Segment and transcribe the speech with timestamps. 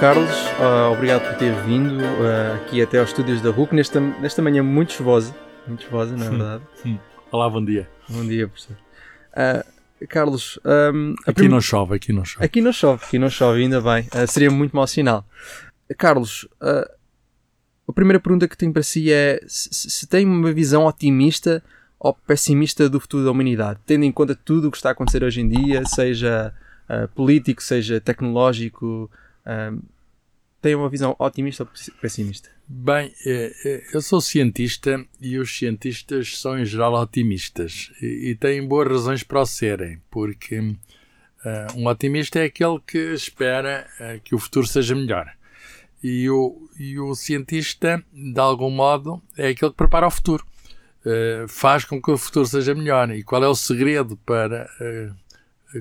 [0.00, 4.40] Carlos, uh, obrigado por ter vindo uh, aqui até aos estúdios da RUC nesta, nesta
[4.40, 5.36] manhã muito chuvosa.
[5.66, 6.64] Muito chuvosa, não é verdade?
[7.30, 7.86] Olá, bom dia.
[8.08, 8.78] Bom dia, professor.
[9.34, 10.58] Uh, Carlos,
[10.94, 12.46] um, aqui não chove, aqui não chove.
[12.46, 14.08] Aqui não chove, aqui não chove, ainda bem.
[14.26, 15.22] seria muito mau sinal.
[15.98, 21.62] Carlos, a primeira pergunta que tenho para si é se, se tem uma visão otimista
[21.98, 25.22] ou pessimista do futuro da humanidade, tendo em conta tudo o que está a acontecer
[25.22, 26.54] hoje em dia, seja
[27.14, 29.10] político, seja tecnológico,
[30.60, 32.50] tem uma visão otimista ou pessimista?
[32.68, 38.64] Bem, é, é, eu sou cientista e os cientistas são em geral otimistas e, têm
[38.64, 40.76] boas razões para o serem, porque uh,
[41.76, 43.88] um otimista é aquele que espera
[44.22, 45.28] que o futuro seja melhor.
[46.00, 50.46] E o, e o cientista, de algum modo, é aquele que prepara o futuro,
[51.48, 53.10] faz com que o futuro seja melhor.
[53.10, 54.70] E qual é o segredo para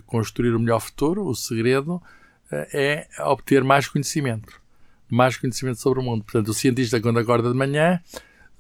[0.05, 1.25] construir o melhor futuro?
[1.25, 2.01] O segredo
[3.25, 4.59] obter mais conhecimento.
[5.09, 6.23] Mais conhecimento sobre o mundo.
[6.23, 7.99] Portanto, o cientista, quando acorda de manhã,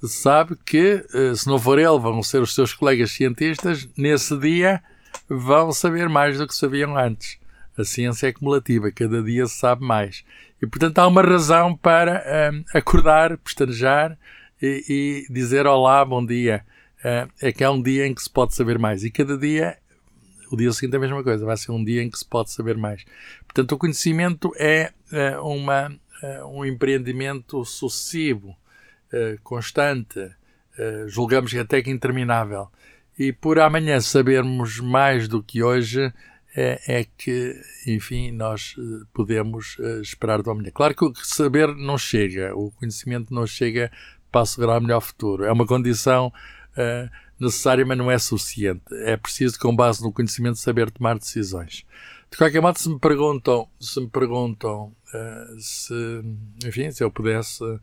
[0.07, 4.81] sabe que, eh, se não for ele, vão ser os seus colegas cientistas, nesse dia
[5.27, 7.37] vão saber mais do que sabiam antes.
[7.77, 10.23] A ciência é cumulativa, cada dia se sabe mais.
[10.61, 14.17] E, portanto, há uma razão para um, eh, acordar, pestanejar
[14.61, 16.65] e, e, dizer olá, bom dia.
[16.99, 19.05] Uh, é que é um dia em que se pode saber mais.
[19.05, 19.77] E cada dia
[20.51, 22.51] o dia seguinte é a mesma coisa, vai ser um dia em que se pode
[22.51, 23.05] saber mais.
[23.45, 28.55] Portanto, o conhecimento é, é uma, é um empreendimento sucessivo,
[29.11, 30.31] é, constante,
[31.07, 32.69] julgamos até que interminável.
[33.17, 36.13] E por amanhã sabermos mais do que hoje,
[36.55, 37.53] é, que,
[37.85, 38.75] enfim, nós
[39.13, 40.71] podemos esperar do amanhã.
[40.73, 43.91] Claro que o saber não chega, o conhecimento não chega
[44.31, 45.43] para assegurar o melhor futuro.
[45.43, 47.09] É uma condição uh,
[47.39, 48.83] necessária, mas não é suficiente.
[49.05, 51.85] É preciso, com base no conhecimento, saber tomar decisões.
[52.29, 55.93] De qualquer modo, se me perguntam, se me perguntam uh, se,
[56.65, 57.79] enfim, se eu pudesse uh,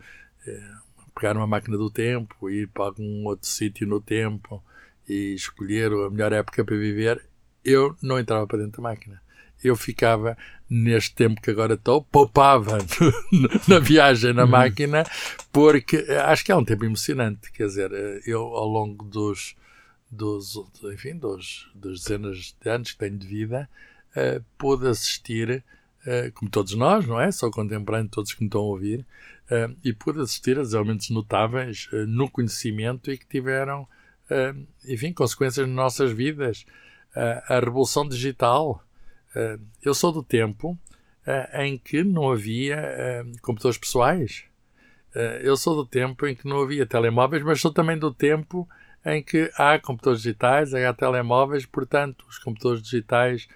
[1.15, 4.63] pegar uma máquina do tempo, ir para algum outro sítio no tempo
[5.09, 7.25] e escolher a melhor época para viver,
[7.65, 9.21] eu não entrava para dentro da máquina.
[9.63, 10.37] Eu ficava
[10.69, 12.79] neste tempo que agora estou, poupava
[13.69, 14.51] na viagem na uhum.
[14.51, 15.05] máquina,
[15.53, 17.51] porque acho que é um tempo emocionante.
[17.53, 17.91] Quer dizer,
[18.27, 19.55] eu ao longo dos,
[20.11, 20.55] dos,
[20.93, 23.69] enfim, dos, das dezenas de anos que tenho de vida,
[24.17, 25.65] uh, pude assistir,
[26.03, 27.31] uh, como todos nós, não é?
[27.31, 29.01] Só contemporâneo todos que me estão a ouvir,
[29.51, 33.87] uh, e pude assistir a desenvolvimentos notáveis no conhecimento e que tiveram,
[34.85, 36.65] enfim, consequências nas nossas vidas.
[37.49, 38.83] a revolução digital,
[39.83, 40.79] eu sou do tempo
[41.27, 44.45] uh, em que não havia uh, computadores pessoais.
[45.43, 48.69] eu sou do tempo em que não havia telemóveis, mas sou também do tempo
[49.05, 53.49] em que há computadores digitais, há telemóveis, portanto, os computadores digitais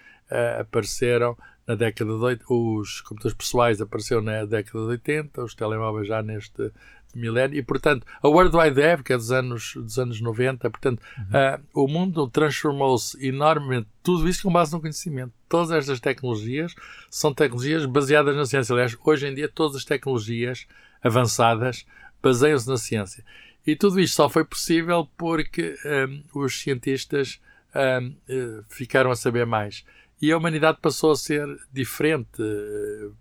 [0.58, 1.36] apareceram
[1.66, 6.22] na década de 80, os computadores pessoais apareceram na década de 80, os telemóveis já
[6.22, 6.72] neste
[7.14, 11.02] milénio, e portanto, a World Wide Web, que é dos anos, dos anos 90, portanto,
[11.18, 11.24] uhum.
[11.24, 15.32] uh, o mundo transformou-se enormemente, tudo isso com base no conhecimento.
[15.48, 16.74] Todas estas tecnologias
[17.10, 18.72] são tecnologias baseadas na ciência.
[18.72, 20.66] Aliás, hoje em dia, todas as tecnologias
[21.02, 21.84] avançadas
[22.22, 23.24] baseiam-se na ciência.
[23.66, 27.40] E tudo isto só foi possível porque um, ah, os cientistas
[27.74, 29.84] um, uh, ficaram a saber mais.
[30.20, 32.42] E a humanidade passou a ser diferente,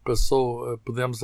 [0.04, 1.22] passou, podemos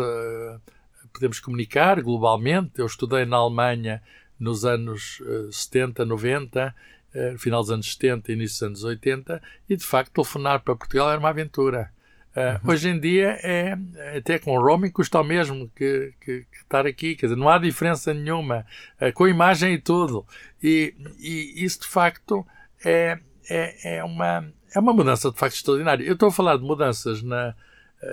[1.15, 2.73] podemos comunicar globalmente.
[2.77, 4.01] Eu estudei na Alemanha
[4.39, 6.75] nos anos uh, 70, 90,
[7.15, 11.09] uh, final dos anos 70 início dos anos 80, e de facto telefonar para Portugal
[11.09, 11.89] era uma aventura.
[12.35, 12.71] Uh, uhum.
[12.73, 13.77] Hoje em dia é
[14.17, 17.47] até com o roaming custa o mesmo que, que, que, estar aqui, quer dizer, não
[17.47, 18.65] há diferença nenhuma,
[19.01, 20.25] uh, com imagem e tudo.
[20.61, 22.45] E, e isso de facto
[22.83, 23.17] é,
[23.49, 26.03] é, é, uma, é uma mudança de facto extraordinária.
[26.03, 27.55] Eu estou a falar de mudanças na,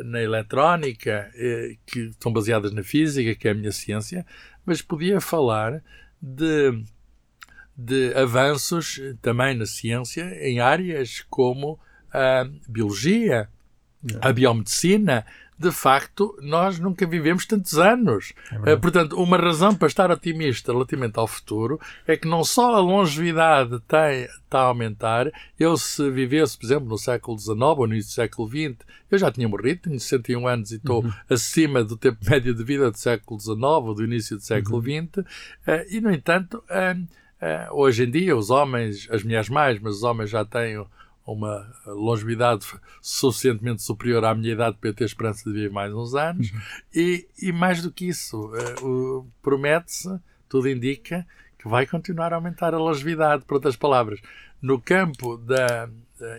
[0.05, 4.25] na eletrónica, eh, que estão baseadas na física, que é a minha ciência,
[4.65, 5.83] mas podia falar
[6.21, 6.83] de,
[7.77, 11.79] de avanços também na ciência em áreas como
[12.13, 13.49] a biologia,
[14.21, 15.25] a biomedicina,
[15.63, 18.33] de facto, nós nunca vivemos tantos anos.
[18.67, 22.75] É uh, portanto, uma razão para estar otimista relativamente ao futuro é que não só
[22.75, 27.87] a longevidade tem, está a aumentar, eu se vivesse, por exemplo, no século XIX ou
[27.87, 31.13] no início do século XX, eu já tinha morrido, tenho 61 anos e estou uhum.
[31.31, 35.07] acima do tempo médio de vida do século XIX ou do início do século uhum.
[35.07, 35.25] XX, uh,
[35.89, 37.07] e, no entanto, uh,
[37.71, 40.85] hoje em dia, os homens, as mulheres mais, mas os homens já têm
[41.27, 42.67] uma longevidade
[43.01, 46.51] suficientemente superior à minha idade para eu ter esperança de viver mais uns anos.
[46.51, 46.61] Uhum.
[46.95, 48.53] E, e, mais do que isso,
[48.83, 51.27] uh, promete-se, tudo indica,
[51.59, 54.21] que vai continuar a aumentar a longevidade, por outras palavras.
[54.61, 55.89] No campo da,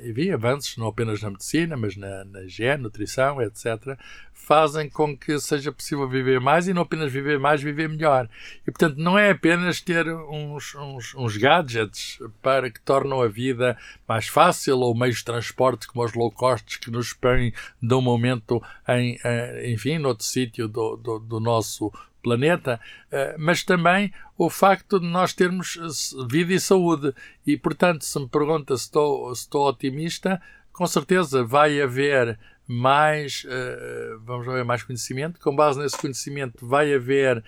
[0.03, 3.97] enfim, avanços, não apenas na medicina, mas na, na higiene, nutrição, etc.,
[4.33, 8.27] fazem com que seja possível viver mais e não apenas viver mais, viver melhor.
[8.67, 13.77] E, portanto, não é apenas ter uns, uns, uns gadgets para que tornam a vida
[14.07, 18.01] mais fácil ou meios de transporte como os low costs que nos põem de um
[18.01, 21.91] momento em, eh, enfim, noutro sítio do, do, do nosso
[22.23, 22.79] planeta,
[23.11, 27.13] eh, mas também o facto de nós termos eh, vida e saúde.
[27.45, 30.41] E, portanto, se me pergunta se estou, se estou otimista,
[30.71, 35.39] com certeza vai haver mais, uh, vamos ver, mais conhecimento.
[35.39, 37.43] Com base nesse conhecimento vai haver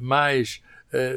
[0.00, 0.62] mais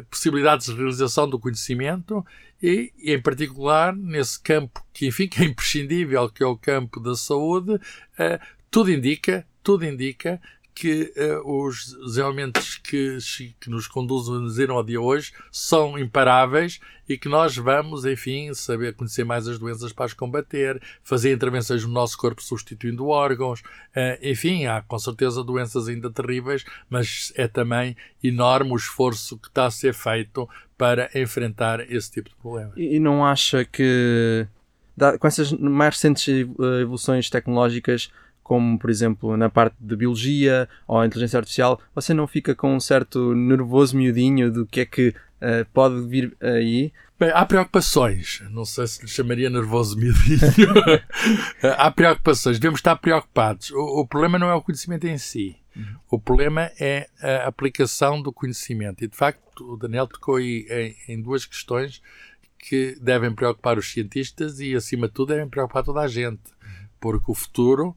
[0.09, 2.25] possibilidades de realização do conhecimento
[2.61, 7.15] e, em particular, nesse campo que, enfim, que é imprescindível, que é o campo da
[7.15, 7.79] saúde,
[8.69, 10.41] tudo indica, tudo indica
[10.77, 13.17] que uh, os, os, elementos que,
[13.59, 16.79] que nos conduzem ao dia hoje são imparáveis
[17.09, 21.83] e que nós vamos, enfim, saber conhecer mais as doenças para as combater, fazer intervenções
[21.83, 27.47] no nosso corpo substituindo órgãos, uh, enfim, há com certeza doenças ainda terríveis, mas é
[27.47, 30.47] também enorme o esforço que está a ser feito
[30.77, 32.73] para enfrentar esse tipo de problemas.
[32.77, 34.45] E, não acha que,
[35.19, 38.11] com essas mais recentes evoluções tecnológicas,
[38.47, 42.79] como por exemplo na parte de biologia ou inteligência artificial, você não fica com um
[42.79, 46.93] certo nervoso miudinho do que é que uh, pode vir aí?
[47.19, 48.41] Bem, há preocupações.
[48.49, 50.69] Não sei se lhe chamaria nervoso miudinho.
[51.77, 52.57] há preocupações.
[52.57, 53.69] Devemos estar preocupados.
[53.71, 55.57] O, o, problema não é o conhecimento em si.
[55.75, 55.95] Uhum.
[56.11, 59.03] O problema é a aplicação do conhecimento.
[59.03, 62.01] E de facto, o Daniel tocou aí em, em duas questões
[62.57, 66.51] que devem preocupar os cientistas e, acima de tudo, devem preocupar toda a gente.
[66.63, 66.87] Uhum.
[66.99, 67.95] Porque o futuro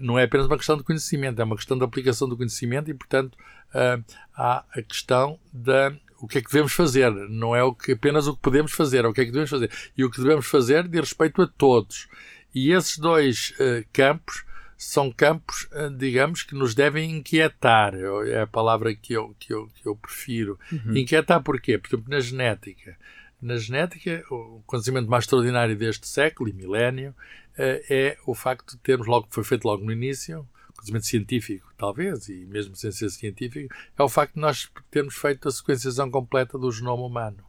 [0.00, 2.94] não é apenas uma questão de conhecimento, é uma questão de aplicação do conhecimento e,
[2.94, 3.36] portanto,
[3.74, 4.04] uh,
[4.34, 8.28] há a questão da o que é que devemos fazer, não é o que, apenas
[8.28, 9.70] o que podemos fazer, é o que é que devemos fazer.
[9.96, 12.06] E o que devemos fazer de respeito a todos.
[12.54, 14.44] E esses dois uh, campos
[14.82, 17.94] são campos, digamos, que nos devem inquietar.
[18.26, 20.58] É a palavra que eu, que eu, que eu prefiro.
[20.72, 20.96] Uhum.
[20.96, 21.78] Inquietar porquê?
[21.78, 22.96] Por exemplo, na genética.
[23.40, 28.78] Na genética, o conhecimento mais extraordinário deste século e milénio eh, é o facto de
[28.78, 33.74] termos logo, foi feito logo no início, conhecimento científico, talvez, e mesmo sem ser científico,
[33.96, 37.44] é o facto de nós termos feito a sequenciação completa do genoma humano.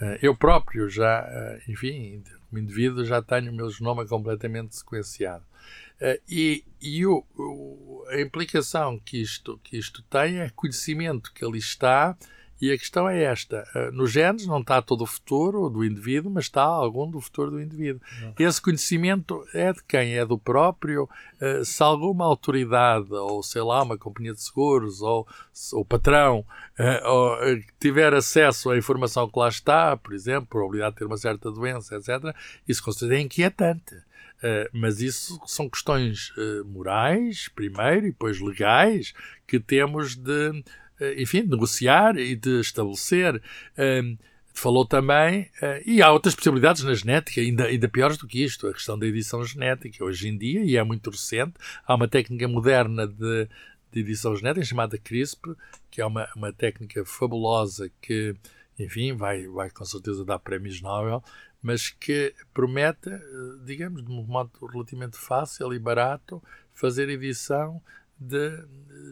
[0.00, 5.44] Eh, eu próprio já, eh, enfim, como indivíduo, já tenho o meu genoma completamente sequenciado.
[6.28, 11.58] E, e o, o, a implicação que isto, que isto tem é conhecimento que ali
[11.58, 12.14] está
[12.60, 16.30] e a questão é esta: uh, nos genes não está todo o futuro do indivíduo,
[16.30, 18.00] mas está algum do futuro do indivíduo.
[18.20, 18.34] Não.
[18.38, 20.16] Esse conhecimento é de quem?
[20.16, 21.08] É do próprio.
[21.40, 25.26] Uh, se alguma autoridade, ou sei lá, uma companhia de seguros, ou
[25.72, 26.44] o patrão,
[26.78, 27.36] uh, ou,
[27.78, 31.96] tiver acesso à informação que lá está, por exemplo, probabilidade de ter uma certa doença,
[31.96, 32.34] etc.,
[32.66, 33.94] isso com certeza é inquietante.
[34.36, 39.14] Uh, mas isso são questões uh, morais, primeiro, e depois legais,
[39.46, 40.62] que temos de eh,
[41.16, 43.42] enfim, de negociar e de estabelecer.
[43.76, 44.16] Ehm,
[44.56, 48.66] falou também, uh, e há outras possibilidades na genética, ainda, ainda piores do que isto,
[48.66, 50.02] a questão da edição genética.
[50.02, 51.54] Hoje em dia, e é muito recente,
[51.86, 53.48] há uma técnica moderna de,
[53.92, 55.54] de edição genética chamada CRISPR,
[55.90, 58.34] que é uma, uma técnica fabulosa que,
[58.78, 61.22] enfim, vai, vai com certeza dar prémios Nobel,
[61.62, 63.20] mas que promete, eh,
[63.64, 66.42] digamos, de um modo relativamente fácil e barato,
[66.72, 67.82] fazer edição
[68.18, 68.64] de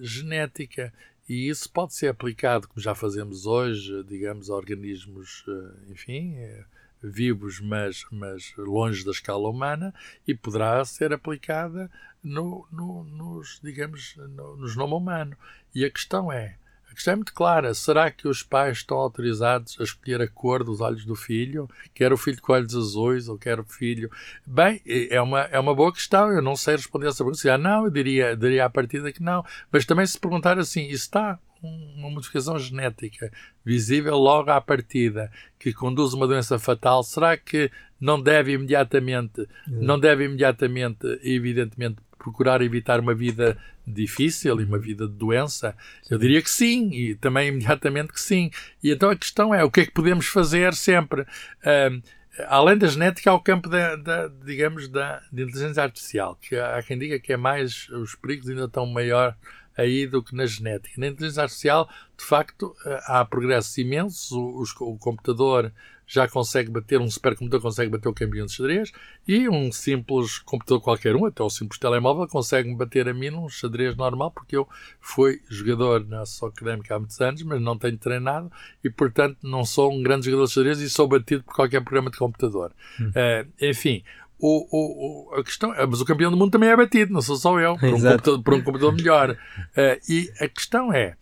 [0.02, 0.92] genética.
[1.28, 6.64] E isso pode ser aplicado, como já fazemos hoje, digamos, a organismos, eh, enfim, eh,
[7.02, 9.95] vivos, mas, mas longe da escala humana,
[10.26, 11.90] e poderá ser aplicada
[12.23, 15.37] no, no, nos, digamos, no, no genoma humano.
[15.75, 16.59] E a questão é,
[16.94, 17.74] a questão é muito clara.
[17.74, 21.68] Será que os pais estão autorizados a escolher a cor dos olhos do filho?
[21.92, 24.08] Quer o filho com olhos azuis ou quer o filho.
[24.46, 26.30] Bem, é uma, é uma boa questão.
[26.30, 27.52] Eu não sei responder essa pergunta.
[27.52, 29.44] Ah, não, eu diria, diria à partida que não.
[29.72, 33.32] Mas também se perguntar assim, está uma modificação genética
[33.64, 39.48] visível logo à partida que conduz a uma doença fatal, será que não deve imediatamente,
[39.66, 45.76] não deve imediatamente, evidentemente, procurar evitar uma vida difícil e uma vida de doença?
[46.11, 48.50] Eu diria que sim, e também imediatamente que sim.
[48.83, 51.21] E então a questão é o que é que podemos fazer sempre?
[51.23, 52.02] Uh,
[52.49, 56.83] além da genética, há o campo da, da digamos, da, da, inteligência artificial, que há
[56.83, 59.37] quem diga que é mais, os perigos ainda estão maior
[59.76, 60.95] aí do que na genética.
[60.99, 64.31] Na inteligência artificial, de facto, eh, há progressos imensos.
[64.33, 65.73] O, o, computador
[66.06, 68.92] já consegue bater, um supercomputador consegue bater o campeão de xadrez
[69.26, 73.49] e um simples computador qualquer um, até o simples telemóvel, consegue bater a mim num
[73.49, 74.68] xadrez normal, porque eu
[75.00, 78.50] fui jogador na só académica há muitos anos, mas não tenho treinado
[78.82, 82.11] e, portanto, não sou um grande jogador de xadrez e sou batido por qualquer programa
[82.11, 82.73] de computador.
[83.00, 83.11] Hum.
[83.11, 84.02] Uh, enfim,
[84.38, 87.37] o, o, a questão é, mas o campeão do mundo também é batido, não sou
[87.37, 89.30] só eu, por um, computador, por um computador melhor.
[89.30, 91.16] Uh, e a questão é,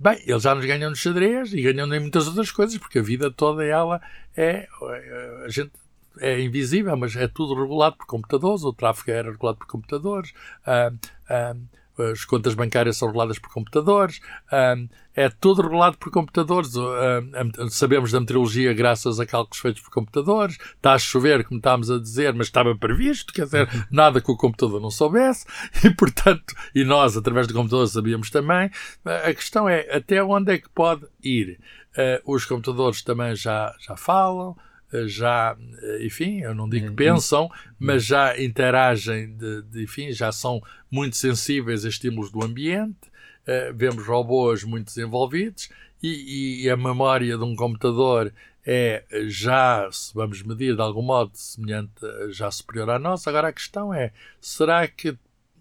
[0.00, 3.02] bem, ele já nos ganhou no xadrez e ganhou em muitas outras coisas, porque a
[3.02, 4.00] vida toda ela
[4.36, 4.66] é,
[5.44, 5.72] a gente
[6.18, 10.32] é invisível, mas é tudo regulado por computadores, o tráfego era regulado por computadores.
[10.66, 14.20] Uh, uh, as contas bancárias são reguladas por computadores,
[15.14, 16.70] é tudo regulado por computadores.
[17.70, 20.56] sabemos da meteorologia graças a cálculos feitos por computadores.
[20.76, 24.36] Está a chover, como estávamos a dizer, mas estava previsto, quer dizer, nada que o
[24.36, 25.46] computador não soubesse,
[25.84, 28.70] e portanto, e nós, através do computador, sabíamos também.
[29.04, 31.58] A questão é até onde é que pode ir.
[31.96, 34.56] Ah, os computadores também já, já falam
[35.06, 35.56] já,
[36.00, 36.96] enfim, eu não digo que uhum.
[36.96, 43.10] pensam, mas já interagem, de, de, enfim, já são muito sensíveis a estímulos do ambiente.
[43.42, 45.70] Uh, vemos robôs muito desenvolvidos
[46.02, 48.32] e, e, a memória de um computador
[48.64, 51.92] é já, se vamos medir de algum modo, semelhante,
[52.30, 53.30] já superior à nossa.
[53.30, 55.16] Agora a questão é: será que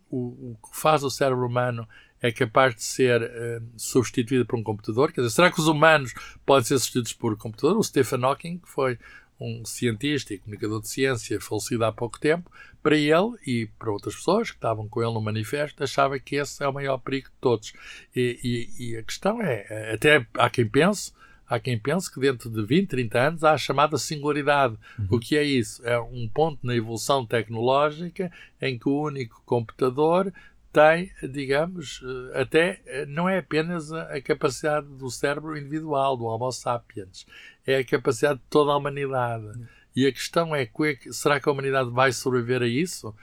[0.09, 1.88] o, o que faz o cérebro humano
[2.21, 5.12] é capaz de ser uh, substituído por um computador?
[5.12, 6.13] Quer dizer, será que os humanos
[6.45, 7.77] podem ser substituídos por um computador?
[7.77, 8.98] O Stephen Hawking, que foi
[9.39, 14.15] um cientista e comunicador de ciência falecido há pouco tempo, para ele e para outras
[14.15, 17.36] pessoas que estavam com ele no manifesto, achava que esse é o maior perigo de
[17.39, 17.74] todos.
[18.15, 21.12] E, e, e a questão é, até há quem pense,
[21.48, 24.77] há quem pense que dentro de 20, 30 anos há a chamada singularidade.
[24.98, 25.08] Uhum.
[25.12, 25.86] O que é isso?
[25.86, 28.31] É um ponto na evolução tecnológica
[28.62, 30.31] em que o único computador
[30.71, 36.51] tem, digamos, eh, até eh, não é apenas a, capacidade do cérebro individual, do Homo
[36.51, 37.25] sapiens,
[37.65, 39.51] é a capacidade de toda a humanidade.
[39.95, 40.69] E a questão é,
[41.11, 43.15] será que a humanidade vai sobreviver a isso?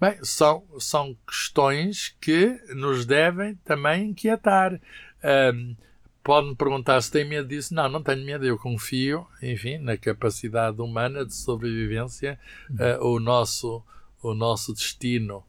[0.00, 4.80] Bem, são, são questões que nos devem também inquietar.
[5.54, 5.76] Um,
[6.22, 7.74] Pode-me perguntar se tem medo disso.
[7.74, 8.46] Não, não tenho medo.
[8.46, 12.38] Eu confio, enfim, na capacidade humana de sobrevivência.
[12.70, 13.82] Uh, o, nosso,
[14.22, 15.44] o nosso destino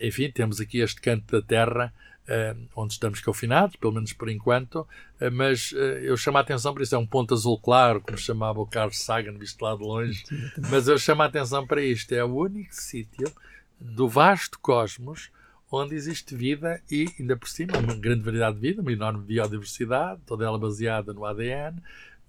[0.00, 1.92] enfim, temos aqui este canto da terra
[2.26, 6.72] Uh, onde estamos confinados, pelo menos por enquanto, uh, mas uh, eu chamo a atenção,
[6.72, 9.82] por isso é um ponto azul claro, como chamava o Carlos Sagan, visto lá de
[9.82, 10.24] longe,
[10.70, 13.30] mas eu chamo a atenção para isto: é o único sítio
[13.78, 15.30] do vasto cosmos
[15.70, 20.20] onde existe vida e, ainda por cima, uma grande variedade de vida, uma enorme biodiversidade,
[20.24, 21.78] toda ela baseada no ADN,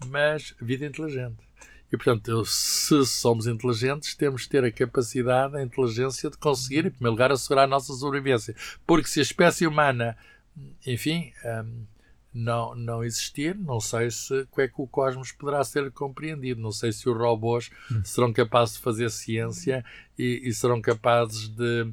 [0.07, 1.44] mas vida inteligente.
[1.95, 6.91] E, portanto, se somos inteligentes, temos de ter a capacidade, a inteligência de conseguir, em
[6.91, 8.53] primeiro lugar, assegurar a nossa sobrevivência.
[8.85, 10.17] Porque se a espécie humana,
[10.85, 11.85] enfim, um,
[12.33, 16.61] não, não existir, não sei se como é que o cosmos poderá ser compreendido.
[16.61, 18.01] Não sei se os robôs hum.
[18.03, 19.83] serão capazes de fazer ciência
[20.19, 21.87] e, e serão capazes de,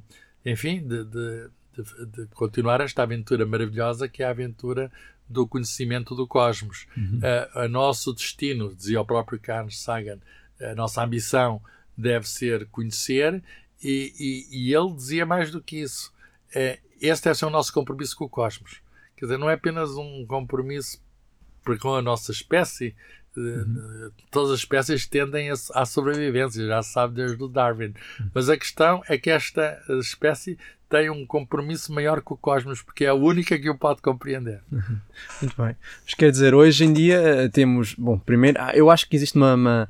[0.44, 4.90] enfim, de, de, de, de continuar esta aventura maravilhosa que é a aventura
[5.28, 6.86] do conhecimento do cosmos.
[6.96, 7.18] Uhum.
[7.18, 10.18] Uh, a nosso destino, dizia o próprio Carl Sagan,
[10.60, 11.60] a nossa ambição
[11.96, 13.42] deve ser conhecer,
[13.82, 16.12] e, e, e ele dizia mais do que isso.
[16.50, 18.80] Uh, este deve ser o nosso compromisso com o cosmos.
[19.16, 21.02] Quer dizer, não é apenas um compromisso
[21.80, 22.94] com a nossa espécie,
[23.36, 24.10] Uhum.
[24.30, 27.94] Todas as espécies tendem à sobrevivência, já se sabe desde o Darwin.
[28.20, 28.30] Uhum.
[28.34, 30.58] Mas a questão é que esta espécie
[30.92, 34.60] tem um compromisso maior com o cosmos, porque é a única que o pode compreender.
[35.40, 35.74] Muito bem.
[36.04, 37.94] Mas quer dizer, hoje em dia eh, temos.
[37.94, 39.88] Bom, primeiro, ah, eu acho que existe uma, uma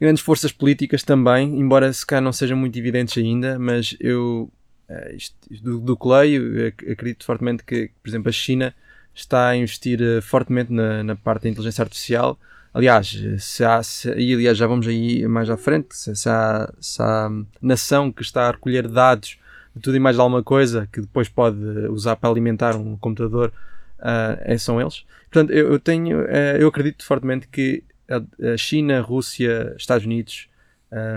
[0.00, 4.48] grandes forças políticas também, embora se calhar não sejam muito evidentes ainda, mas eu.
[4.88, 5.34] Eh, isto,
[5.64, 8.72] do, do que leio, acredito fortemente que, por exemplo, a China
[9.12, 12.38] está a investir eh, fortemente na, na parte da inteligência artificial
[12.72, 16.70] Aliás, se há, se, e aliás já vamos aí mais à frente, se, se, há,
[16.78, 17.30] se há
[17.62, 19.38] nação que está a recolher dados
[19.76, 21.58] de tudo e mais de alguma coisa que depois pode
[21.90, 23.52] usar para alimentar um computador,
[23.98, 25.04] uh, são eles.
[25.30, 30.48] Portanto, eu, eu tenho, uh, eu acredito fortemente que a, a China, Rússia, Estados Unidos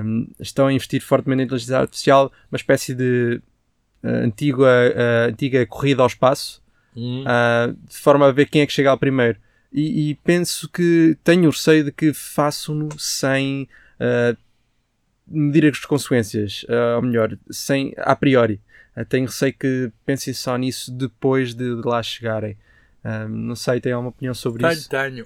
[0.04, 3.42] um, estão a investir fortemente em inteligência artificial, uma espécie de
[4.04, 4.68] uh, antiga,
[5.30, 6.62] antiga corrida ao espaço,
[6.96, 7.24] hum.
[7.88, 9.40] de forma a ver quem é que chega ao primeiro
[9.72, 13.70] e, e penso que tenho receio de que façam-no sem
[15.30, 18.62] medir as consequências, uh, ou melhor, sem a priori.
[18.96, 22.58] Uh, tenho receio que pensem só nisso depois de, de lá chegarem.
[23.30, 24.90] não sei, tem alguma opinião sobre tenho, isso?
[24.90, 25.26] Tenho.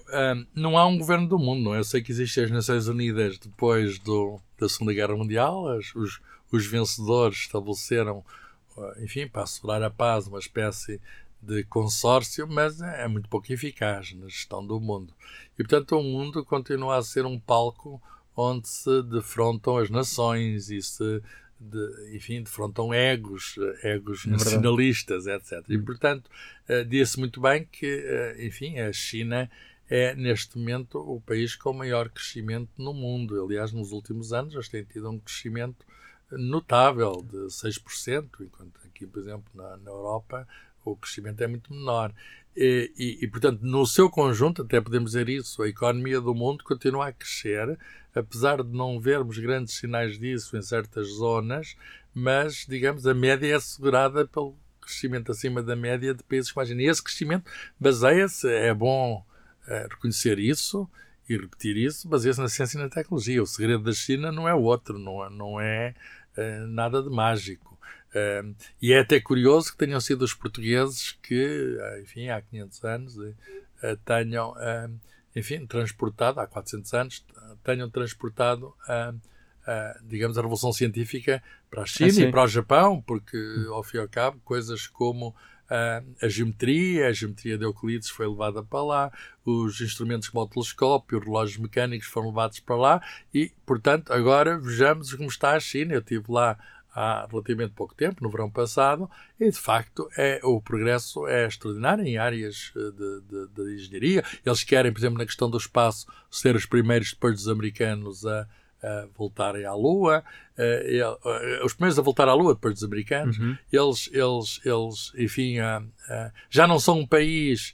[0.55, 1.79] não há um governo do mundo, não é?
[1.79, 6.21] Eu sei que existem as Nações Unidas depois do, da Segunda Guerra Mundial, as, os,
[6.51, 8.23] os vencedores estabeleceram,
[8.99, 11.01] enfim, para assegurar a paz, uma espécie
[11.45, 15.13] de consórcio, mas é muito pouco eficaz na gestão do mundo.
[15.59, 18.01] E, portanto, o mundo continua a ser um palco
[18.35, 21.21] onde se defrontam as nações e se,
[21.59, 25.63] de, enfim, defrontam egos, egos é nacionalistas, etc.
[25.69, 25.85] E, hum.
[25.85, 26.29] portanto,
[26.69, 29.49] uh, diz-se muito bem que, uh, enfim, a China
[29.89, 33.43] é, neste momento, o país com maior crescimento no mundo.
[33.43, 35.85] Aliás, nos últimos anos, eles têm tido um crescimento
[36.31, 40.47] notável de 6%, enquanto aqui, por exemplo, na, na Europa,
[40.83, 42.13] o crescimento é muito menor.
[42.55, 46.63] E, e, e, portanto, no seu conjunto, até podemos dizer isso, a economia do mundo
[46.63, 47.77] continua a crescer,
[48.13, 51.75] apesar de não vermos grandes sinais disso em certas zonas,
[52.13, 56.69] mas, digamos, a média é assegurada pelo crescimento acima da média de países mais.
[56.69, 59.25] E esse crescimento baseia-se, é bom
[59.67, 60.87] é, reconhecer isso
[61.27, 63.41] e repetir isso, baseia-se na ciência e na tecnologia.
[63.41, 65.95] O segredo da China não é outro, não é, não é,
[66.37, 67.72] é nada de mágico.
[68.81, 73.17] E é até curioso que tenham sido os portugueses que, enfim, há 500 anos,
[74.05, 74.53] tenham,
[75.35, 77.25] enfim, transportado, há 400 anos,
[77.63, 78.73] tenham transportado
[79.65, 81.41] Uh, digamos, a revolução científica
[81.71, 83.37] para a China ah, e para o Japão, porque,
[83.69, 85.33] ao fim e ao cabo, coisas como
[86.21, 89.11] a geometria, a geometria de Euclides foi levada para lá,
[89.45, 93.01] os instrumentos como o telescópio, os relógios mecânicos foram levados para lá
[93.33, 95.93] e, portanto, agora vejamos como está a China.
[95.93, 96.57] Eu estive lá
[96.93, 99.09] há relativamente pouco tempo, no verão passado,
[99.39, 104.23] e de facto é, o progresso é extraordinário em áreas de, de, de engenharia.
[104.45, 108.47] Eles querem, por exemplo, na questão do espaço, ser os primeiros depois dos americanos a
[108.83, 110.23] uh, voltarem à Lua,
[110.57, 113.57] uh, uh, os primeiros a voltar à Lua depois dos americanos, uhum.
[113.71, 115.55] eles, eles, eles, enfim,
[116.49, 117.73] já não são um país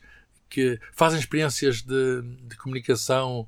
[0.49, 3.47] que fazem experiências de, de comunicação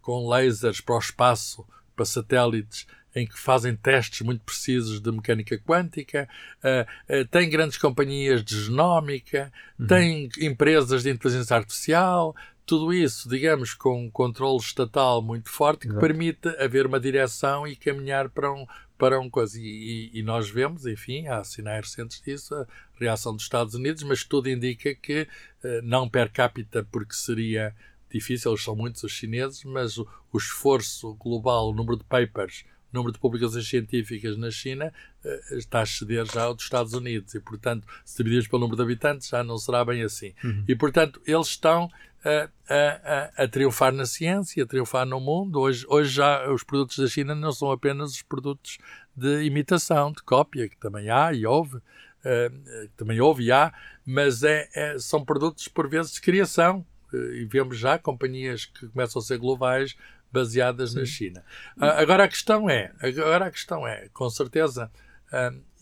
[0.00, 5.58] com lasers para o espaço, para satélites, em que fazem testes muito precisos de mecânica
[5.58, 6.28] quântica,
[6.62, 9.86] uh, uh, tem grandes companhias de genómica, uhum.
[9.86, 15.88] tem empresas de inteligência artificial, tudo isso, digamos, com um controle estatal muito forte que
[15.88, 16.00] Exato.
[16.00, 18.64] permite haver uma direção e caminhar para um
[18.96, 19.58] para um coisa.
[19.58, 24.22] E, e, nós vemos, enfim, há sinais recentes disso, a reação dos Estados Unidos, mas
[24.22, 27.74] tudo indica que uh, não per capita, porque seria
[28.12, 32.64] difícil, eles são muitos os chineses, mas o, o esforço global, o número de papers,
[32.92, 34.92] o número de publicações científicas na China
[35.24, 38.76] uh, está a exceder já ao dos Estados Unidos e, portanto, se dividirmos pelo número
[38.76, 40.34] de habitantes, já não será bem assim.
[40.42, 40.64] Uhum.
[40.66, 41.90] E, portanto, eles estão
[42.24, 45.60] a, a, a, triunfar na ciência, a triunfar no mundo.
[45.60, 48.78] Hoje, hoje já os produtos da China não são apenas os produtos
[49.16, 53.72] de imitação, de cópia, que também há e houve, uh, também houve e há,
[54.04, 56.84] mas é, é, são produtos por vezes de criação.
[57.12, 59.96] Uh, e vemos já companhias que começam a ser globais
[60.32, 60.98] baseadas Sim.
[60.98, 61.44] na China.
[61.76, 64.90] Uh, agora a questão é, agora a questão é, com certeza,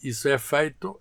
[0.03, 1.01] isso é feito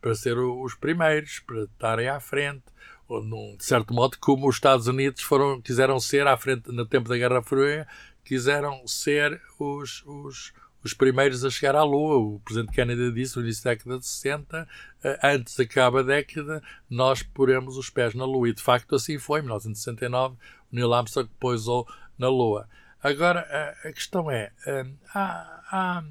[0.00, 2.64] para ser os primeiros, para estarem à frente
[3.08, 6.84] ou num, de certo modo, como os Estados Unidos foram, quiseram ser, à frente, no
[6.84, 7.88] tempo da Guerra Fria,
[8.22, 10.52] quiseram ser os, os,
[10.84, 12.18] os primeiros a chegar à Lua.
[12.18, 14.68] O Presidente Kennedy disse no início da década de 60,
[15.02, 18.50] eh, antes de acabar a década, nós poremos os pés na Lua.
[18.50, 19.40] E de facto assim foi.
[19.40, 21.88] Em 1969, o Neil Armstrong pousou
[22.18, 22.68] na Lua.
[23.02, 26.04] Agora, a, questão é: eh, há, há,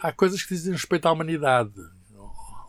[0.00, 1.74] há coisas que dizem respeito à humanidade,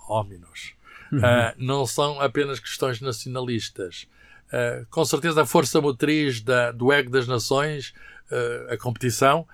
[0.08, 0.76] homens
[1.14, 4.08] Uh, não são apenas questões nacionalistas.
[4.48, 7.94] Uh, com certeza, a força motriz da, do ego das nações,
[8.32, 9.48] uh, a competição,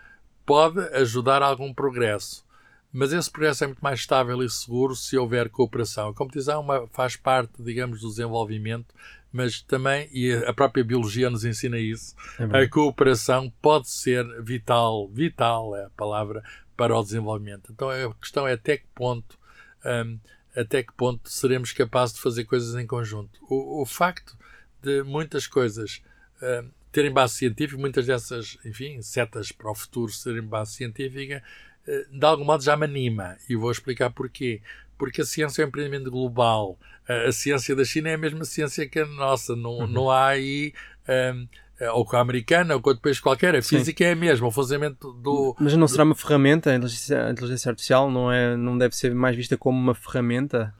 [0.46, 2.46] pode ajudar a algum progresso.
[2.94, 6.10] Mas esse progresso é muito mais estável e seguro se houver cooperação.
[6.10, 8.96] A competição é uma, faz parte, digamos, do desenvolvimento,
[9.32, 15.08] mas também, e a própria biologia nos ensina isso, é a cooperação pode ser vital,
[15.10, 16.44] vital é a palavra,
[16.76, 17.72] para o desenvolvimento.
[17.74, 19.38] Então a questão é até que ponto
[19.86, 20.18] um,
[20.56, 23.39] até que ponto seremos capazes de fazer coisas em conjunto.
[23.50, 24.38] O, o facto
[24.82, 26.02] de muitas coisas
[26.42, 31.44] uh, terem base científica, muitas dessas, enfim, setas para o futuro serem base científica,
[31.88, 33.38] uh, de algum modo já me anima.
[33.48, 34.62] E vou explicar porquê.
[34.99, 36.77] Porque a ciência é um empreendimento global.
[37.07, 39.55] A ciência da China é a mesma ciência que a nossa.
[39.55, 39.88] Não, uhum.
[39.88, 40.73] não há aí.
[41.07, 41.47] Um,
[41.79, 43.55] é, ou com a americana, ou com outro país qualquer.
[43.55, 44.09] A física Sim.
[44.09, 45.55] é a mesma, o funcionamento do.
[45.59, 46.71] Mas não será uma ferramenta?
[46.71, 50.73] A inteligência, artificial não, é, não deve ser mais vista como uma ferramenta?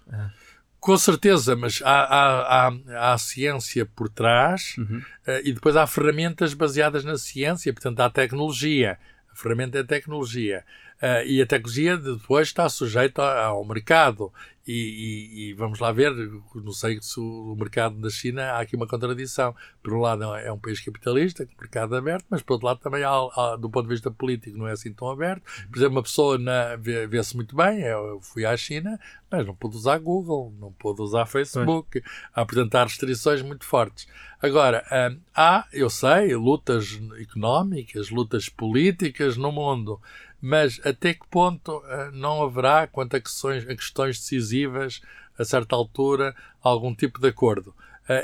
[0.77, 5.01] Com certeza, mas há, há, há, há ciência por trás uhum.
[5.27, 8.97] uh, e depois há ferramentas baseadas na ciência, portanto há tecnologia.
[9.32, 10.65] A ferramenta é a tecnologia.
[11.02, 14.32] Uh, e a tecnologia depois está sujeita ao mercado.
[14.68, 16.14] E, e, e, vamos lá ver,
[16.54, 19.56] não sei se o mercado da China há aqui uma contradição.
[19.82, 23.04] Por um lado é um país capitalista, com mercado aberto, mas por outro lado também
[23.04, 25.42] há, há, do ponto de vista político não é assim tão aberto.
[25.72, 26.38] Por exemplo, uma pessoa
[26.78, 29.00] vê-se muito bem, eu fui à China,
[29.32, 32.04] mas não pôde usar Google, não pôde usar Facebook.
[32.32, 34.08] Há, portanto, há restrições muito fortes.
[34.40, 40.00] Agora, hum, há, eu sei, lutas económicas, lutas políticas no mundo
[40.41, 45.02] mas até que ponto uh, não haverá, quanto a questões, a questões decisivas
[45.39, 47.73] a certa altura, algum tipo de acordo.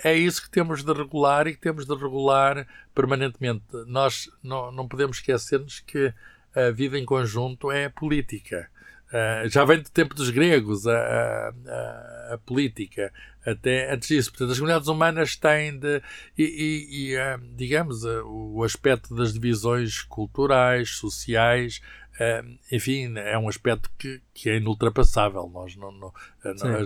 [0.03, 3.63] É isso que temos de regular e que temos de regular permanentemente.
[3.85, 6.11] Nós não, não podemos esquecer-nos que
[6.55, 8.67] a vida em conjunto é política.
[9.07, 13.13] Uh, já vem do tempo dos gregos a, a, a, política,
[13.45, 14.31] até antes disso.
[14.31, 16.01] Portanto, as comunidades humanas têm de.
[16.35, 21.81] E, e, e uh, digamos, uh, o aspecto das divisões culturais, sociais,
[22.71, 25.49] enfim, é um aspecto que, que é inultrapassável.
[25.53, 26.13] Nós não, não,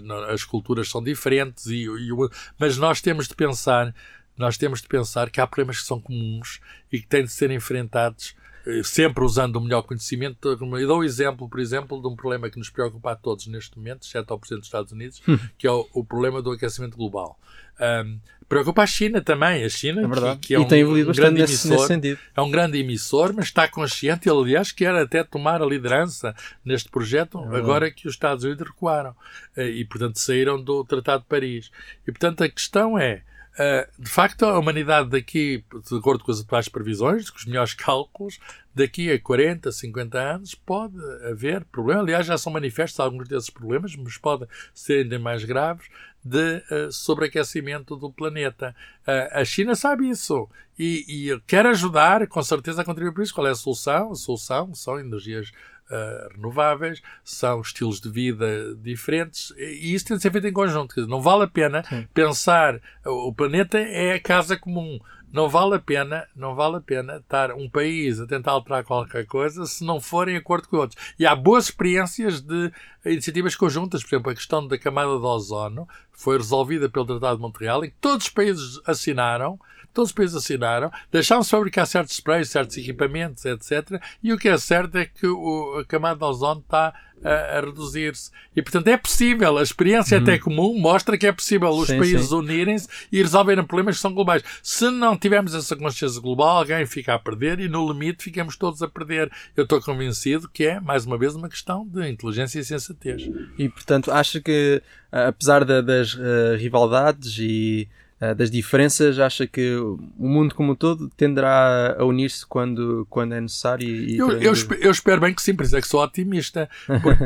[0.03, 2.09] não as, as, culturas são diferentes, e, e,
[2.57, 3.93] mas nós temos de pensar.
[4.37, 6.61] Nós temos de pensar que há problemas que são comuns
[6.91, 8.38] e que têm de ser enfrentados eh,
[8.83, 10.49] sempre usando o melhor conhecimento.
[10.49, 13.77] Eu dou um exemplo, por exemplo, de um problema que nos preocupa a todos neste
[13.77, 15.37] momento, exceto ao Presidente dos Estados Unidos, hum.
[15.57, 17.39] que é o, o, problema do aquecimento global.
[17.79, 19.63] Um, preocupa a China também.
[19.63, 22.51] A China, é que, que, é e um, um grande nesse, emissor, nesse é um
[22.51, 24.27] grande emissor, mas está consciente.
[24.27, 28.67] Ele, aliás, quer até tomar a liderança neste projeto, é agora que os Estados Unidos
[28.67, 29.15] recuaram
[29.55, 31.71] eh, e, portanto, saíram do Tratado de Paris.
[32.07, 33.21] E, portanto, a questão é
[33.59, 37.73] Uh, de facto, a humanidade daqui, de acordo com as atuais previsões, com os melhores
[37.73, 38.39] cálculos,
[38.73, 40.95] daqui a 40, 50 anos pode
[41.29, 42.03] haver problemas.
[42.03, 45.87] Aliás, já são manifestos alguns desses problemas, mas podem ser ainda mais graves,
[46.23, 48.73] de uh, sobreaquecimento do planeta.
[49.01, 53.33] Uh, a China sabe isso e, e, quer ajudar, com certeza, a contribuir para isso.
[53.33, 54.11] Qual é a solução?
[54.13, 55.51] A solução são energias
[55.89, 60.95] uh, renováveis, são estilos de vida diferentes e isso tem de ser feito em conjunto.
[60.95, 62.07] Dizer, não vale a pena Sim.
[62.13, 64.99] pensar o planeta é a casa comum.
[65.31, 69.27] Não vale a pena, não vale a pena estar um país a tentar alterar qualquer
[69.27, 70.99] coisa se não for em acordo com outros.
[71.19, 72.71] E há boas experiências de
[73.05, 77.41] iniciativas conjuntas, por exemplo, a questão da camada de ozono foi resolvida pelo Tratado de
[77.43, 79.59] Montreal, em que todos os países assinaram
[79.99, 84.01] todos os países assinaram, deixaram-se fabricar certos sprays, certos equipamentos, etc.
[84.23, 87.59] E o que é certo é que o, a camada de ozono está a, a
[87.59, 88.31] reduzir-se.
[88.55, 89.57] E, portanto, é possível.
[89.57, 90.23] A experiência uhum.
[90.23, 94.13] até comum mostra que é possível os sim, países unirem-se e resolverem problemas que são
[94.13, 94.41] globais.
[94.63, 98.81] Se não tivermos essa consciência global, alguém fica a perder e, no limite, ficamos todos
[98.81, 99.29] a perder.
[99.57, 103.29] Eu estou convencido que é, mais uma vez, uma questão de inteligência e sensatez.
[103.57, 104.81] E, portanto, acha que,
[105.11, 107.89] apesar da, das uh, rivalidades e
[108.21, 113.33] uh, das diferenças, acha que o mundo como um todo tenderá a unir-se quando, quando
[113.33, 113.87] é necessário?
[113.87, 116.69] E, eu, eu, eu, espero bem que sim, por isso é que sou otimista.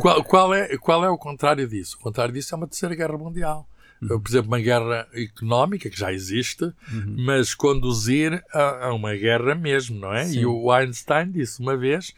[0.01, 1.97] Qual, qual, é, qual é o contrário disso?
[1.99, 3.67] O contrário disso é uma terceira guerra mundial.
[4.01, 4.19] Uhum.
[4.19, 7.15] Por exemplo, uma guerra económica, que já existe, uhum.
[7.19, 10.25] mas conduzir a, a, uma guerra mesmo, não é?
[10.25, 10.39] Sim.
[10.39, 12.13] E o Einstein disse uma vez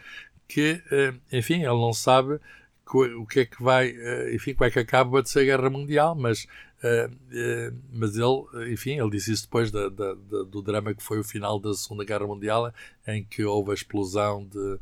[0.48, 2.40] que, eh, enfim, ele não sabe
[2.94, 6.16] o que é que vai, eh, enfim, como é que acaba a Terceira Guerra Mundial,
[6.16, 6.48] mas
[6.84, 11.02] Uh, uh, mas ele, enfim, ele disse isso depois da, da, da, do drama que
[11.02, 12.72] foi o final da Segunda Guerra Mundial,
[13.08, 14.80] em que houve a explosão de,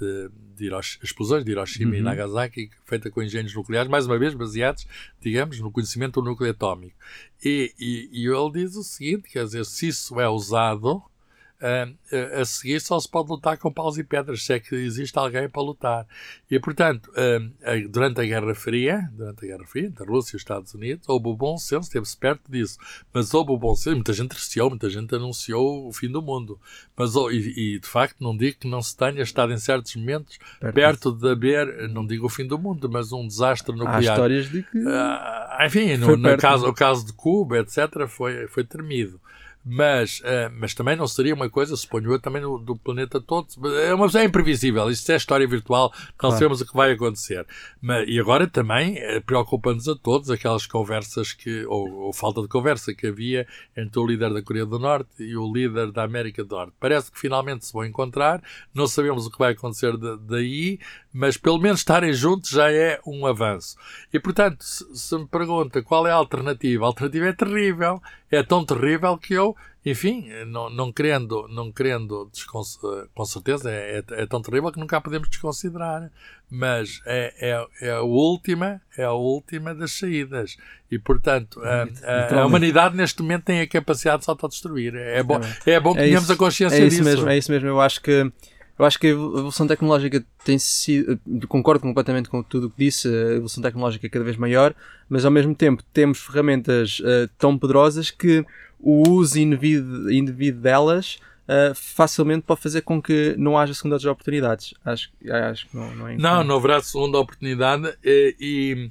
[0.00, 1.98] de, de Hirosh, explosões de Hiroshima uhum.
[1.98, 4.86] e Nagasaki, feita com engenhos nucleares, mais uma vez baseados,
[5.20, 6.96] digamos, no conhecimento do núcleo atómico.
[7.44, 11.02] E, e, e ele diz o seguinte: quer dizer, se isso é usado
[11.64, 15.18] uh, a seguir só se pode lutar com paus e pedras, se é que existe
[15.18, 16.06] alguém para lutar.
[16.50, 20.36] E, portanto, uh, durante a Guerra Fria, durante a Guerra Fria, entre a Rússia e
[20.36, 22.78] os Estados Unidos, houve o bom senso, esteve-se perto disso,
[23.12, 26.58] mas houve o bom senso, muita gente receou, muita gente anunciou o fim do mundo.
[26.96, 29.96] Mas, oh, e, e, de facto, não digo que não se tenha estado em certos
[29.96, 33.96] momentos perto, perto de haver, não digo o fim do mundo, mas um desastre nuclear.
[33.96, 34.78] Há histórias de que.
[34.78, 39.20] Uh, enfim, no, no caso, o caso de Cuba, etc., foi, foi tremido
[39.64, 43.46] mas, uh, mas também não seria uma coisa, suponho eu, também do, do planeta todo.
[43.78, 46.36] É, uma, é imprevisível, isto é história virtual, não claro.
[46.36, 47.46] sabemos o que vai acontecer.
[47.80, 52.48] Mas, e agora também uh, preocupa-nos a todos aquelas conversas que, ou, ou, falta de
[52.48, 56.44] conversa que havia entre o líder da Coreia do Norte e o líder da América
[56.44, 56.74] do Norte.
[56.78, 58.42] Parece que finalmente se vão encontrar,
[58.74, 60.78] não sabemos o que vai acontecer de, daí,
[61.12, 63.76] mas pelo menos estarem juntos já é um avanço.
[64.12, 68.42] E portanto, se, se me pergunta qual é a alternativa, a alternativa é terrível, é
[68.42, 69.53] tão terrível que eu,
[69.84, 72.30] enfim, não, não querendo, não querendo
[73.14, 76.10] com certeza, é, é, é, tão terrível que nunca podemos desconsiderar.
[76.50, 80.56] Mas é, é, é, a última, é a última das saídas.
[80.90, 84.94] E, portanto, a, a, a humanidade neste momento tem a capacidade de se autodestruir.
[84.94, 87.04] É bom, é bom que é tenhamos isso, a consciência é isso disso.
[87.04, 87.68] Mesmo, é isso mesmo.
[87.68, 88.30] Eu acho que
[88.78, 91.18] eu acho que a evolução tecnológica tem sido.
[91.46, 94.74] Concordo completamente com tudo o que disse, a evolução tecnológica é cada vez maior,
[95.08, 98.44] mas ao mesmo tempo temos ferramentas uh, tão poderosas que
[98.84, 101.18] o uso indevido, indevido delas
[101.48, 104.74] uh, facilmente pode fazer com que não haja segundas oportunidades.
[104.84, 105.10] Acho,
[105.50, 106.16] acho que não, não é.
[106.16, 108.36] Não, não haverá segunda oportunidade e.
[108.38, 108.90] e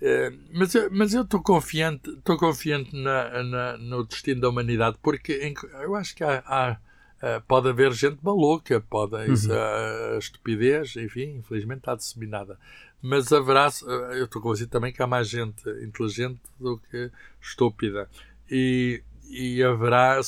[0.00, 5.52] eh, mas, mas eu estou confiante, estou confiante na, na, no destino da humanidade, porque
[5.82, 6.76] eu acho que há, há
[7.18, 9.32] Uh, pode haver gente maluca, pode uhum.
[9.32, 12.56] isso, uh, a estupidez, enfim, infelizmente está disseminada.
[13.02, 13.68] mas haverá,
[14.14, 18.08] eu estou convencido também que há mais gente inteligente do que estúpida.
[18.48, 20.20] E, e haverá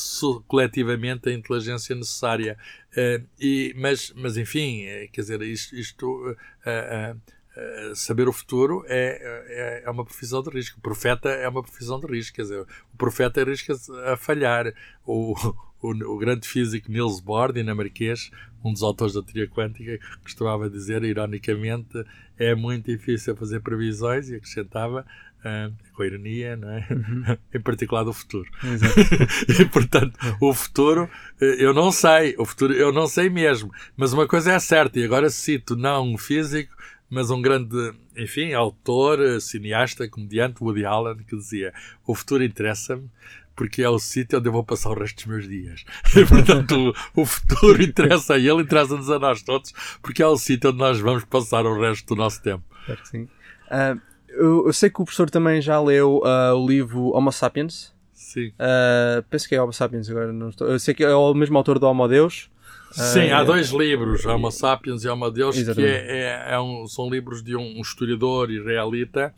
[0.46, 2.56] coletivamente a inteligência necessária.
[2.92, 8.84] Uh, e, mas, mas, enfim, eh, quer dizer, isto, isto uh, uh, saber o futuro
[8.86, 10.78] é, é, é, uma profissão de risco.
[10.78, 12.36] O profeta é uma profissão de risco.
[12.36, 14.72] Quer dizer, o profeta arrisca-se a falhar.
[15.06, 15.34] O,
[15.80, 18.30] o, o, grande físico Niels Bohr, dinamarquês,
[18.62, 22.04] um dos autores da teoria quântica, costumava dizer, ironicamente,
[22.38, 25.06] é muito difícil fazer previsões e acrescentava
[25.40, 26.86] Uh, com a ironia, não é?
[26.90, 27.36] Uhum.
[27.54, 28.48] em particular do futuro.
[29.58, 31.08] e, portanto, o futuro
[31.40, 34.98] eh, eu não sei, o futuro eu não sei mesmo, mas uma coisa é certa,
[34.98, 36.74] e agora cito não um físico,
[37.08, 41.72] mas um grande, enfim, autor, eh, cineasta, comediante, Woody Allen, que dizia:
[42.06, 43.10] O futuro interessa-me
[43.56, 45.84] porque é o sítio onde eu vou passar o resto dos meus dias.
[46.16, 50.38] E, portanto, o, o, futuro interessa a ele, interessa-nos a nós todos, porque é o
[50.38, 52.64] sítio onde nós vamos passar o resto do nosso tempo.
[52.86, 53.22] Claro que sim.
[53.66, 57.92] Uh, eu, eu, sei que o professor também já leu uh, o livro Homo Sapiens.
[58.12, 58.48] Sim.
[58.48, 60.32] Uh, penso que é Homo Sapiens agora.
[60.32, 60.68] Não estou.
[60.68, 62.50] Eu sei que é o mesmo autor do Homo Deus.
[62.92, 65.92] Sim, há dois livros, Homo Sapiens e Homo Deus, Exatamente.
[65.92, 69.32] que é, é, é um, são livros de um, um historiador israelita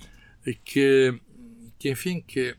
[0.64, 1.14] que,
[1.78, 2.56] que, enfim, que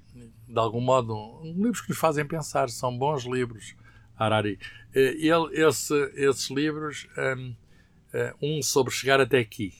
[0.48, 3.76] de algum modo, livros que nos fazem pensar, são bons livros,
[4.16, 4.60] Harari.
[4.94, 7.56] Ele, esse, esses livros, um,
[8.40, 9.74] um sobre chegar até aqui,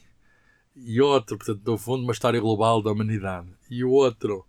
[0.76, 4.46] e outro, portanto, no fundo, uma história global da humanidade, e o outro,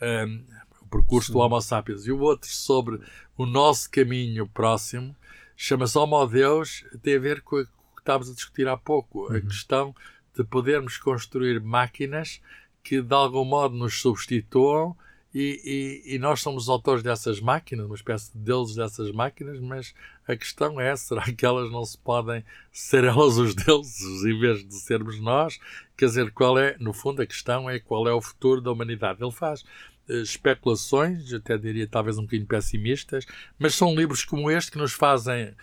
[0.00, 0.44] um,
[0.82, 1.32] o percurso Sim.
[1.34, 3.00] do Homo sapiens, e o outro sobre
[3.36, 5.14] o nosso caminho próximo,
[5.56, 9.36] chama-se Homo Deus, tem a ver com o que estávamos a discutir há pouco, uhum.
[9.36, 9.94] a questão
[10.36, 12.40] de podermos construir máquinas
[12.82, 14.96] que de algum modo nos substituam
[15.34, 19.94] e, e, e, nós somos autores dessas máquinas, uma espécie de deuses dessas máquinas, mas
[20.28, 24.62] a questão é: será que elas não se podem ser elas os deuses em vez
[24.62, 25.58] de sermos nós?
[25.96, 29.24] Quer dizer, qual é, no fundo, a questão é qual é o futuro da humanidade.
[29.24, 33.26] Ele faz uh, especulações, até diria talvez um bocadinho pessimistas,
[33.58, 35.54] mas são livros como este que nos fazem eh,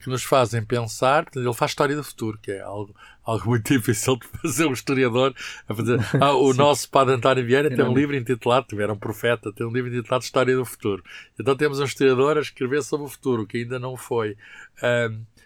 [0.00, 1.26] que nos fazem pensar.
[1.34, 2.94] Ele faz história do futuro, que é algo,
[3.24, 5.34] algo muito difícil de fazer um historiador.
[5.66, 6.00] Fazer.
[6.20, 9.70] Ah, o nosso Padre António Vieira tem um livro intitulado, tiver um profeta, tem um
[9.70, 11.02] livro intitulado História do Futuro.
[11.38, 14.36] Então temos um historiador a escrever sobre o futuro, que ainda não foi.
[14.82, 15.36] Uh,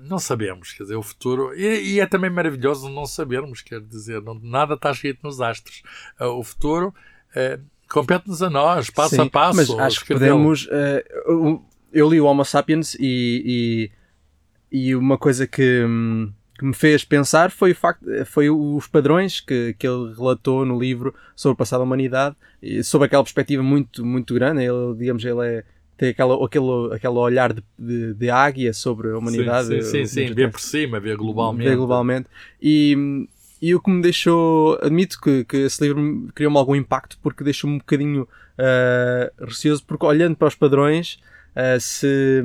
[0.00, 1.54] não sabemos, quer dizer, o futuro.
[1.54, 5.82] E, e, é também maravilhoso não sabermos, quer dizer, não, nada está escrito nos astros.
[6.18, 6.94] Uh, o futuro.
[7.36, 9.56] Uh, compete-nos a nós, passo Sim, a passo.
[9.56, 10.66] Mas acho que podemos.
[10.66, 13.90] Uh, eu li o Homo Sapiens e,
[14.72, 15.84] e, e uma coisa que,
[16.58, 20.78] que, me fez pensar foi, o facto, foi os padrões que, que ele relatou no
[20.78, 24.62] livro sobre o passado da humanidade, e sobre aquela perspectiva muito, muito grande.
[24.62, 25.64] Ele, digamos, ele é,
[25.96, 29.68] tem aquela, aquele, aquele olhar de, de, de águia sobre a humanidade.
[29.68, 30.34] Sim, sim, sim, sim.
[30.34, 31.68] vê por cima, vê globalmente.
[31.68, 32.28] Vê globalmente.
[32.60, 33.26] E,
[33.60, 37.76] e o que me deixou, admito que, que esse livro criou-me algum impacto porque deixou-me
[37.76, 41.18] um bocadinho uh, receoso, porque olhando para os padrões,
[41.58, 42.42] uh, se,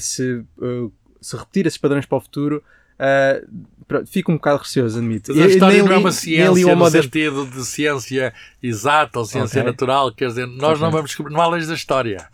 [0.00, 2.62] se, uh, se repetir esses padrões para o futuro,
[2.98, 5.32] uh, fico um bocado receoso, admito.
[5.34, 9.70] Mas a história não é uma ciência no sentido de ciência exata ou ciência okay.
[9.70, 10.82] natural, quer dizer, nós okay.
[10.82, 12.28] não vamos não há leis da história.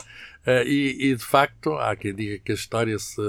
[0.46, 3.20] Uh, e, e, de facto, há quem diga que a história se,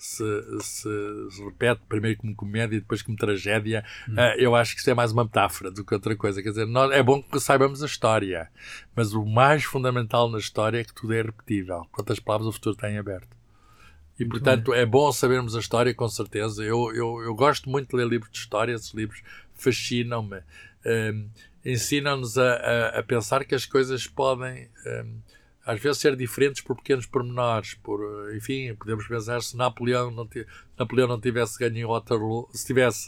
[0.00, 0.24] se,
[0.60, 0.88] se,
[1.30, 3.84] se repete primeiro como comédia e depois como tragédia.
[4.08, 4.14] Hum.
[4.14, 6.42] Uh, eu acho que isto é mais uma metáfora do que outra coisa.
[6.42, 8.48] Quer dizer, nós, é bom que saibamos a história,
[8.96, 11.86] mas o mais fundamental na história é que tudo é repetível.
[11.92, 13.28] Quantas palavras o futuro tem aberto.
[14.18, 14.80] E, muito portanto, bem.
[14.80, 16.64] é bom sabermos a história, com certeza.
[16.64, 20.38] Eu, eu, eu gosto muito de ler livros de história, esses livros fascinam-me.
[20.38, 20.40] Um,
[20.86, 21.26] ehm,
[21.62, 24.70] Ensinam-nos a, a, a, pensar que as coisas podem.
[24.86, 25.16] Um, ehm,
[25.70, 30.28] às vezes ser diferentes por pequenos pormenores, por, eh, enfim, podemos pensar se Napoleão não,
[30.76, 33.06] Napoleão não tivesse ganho em Waterloo, se tivesse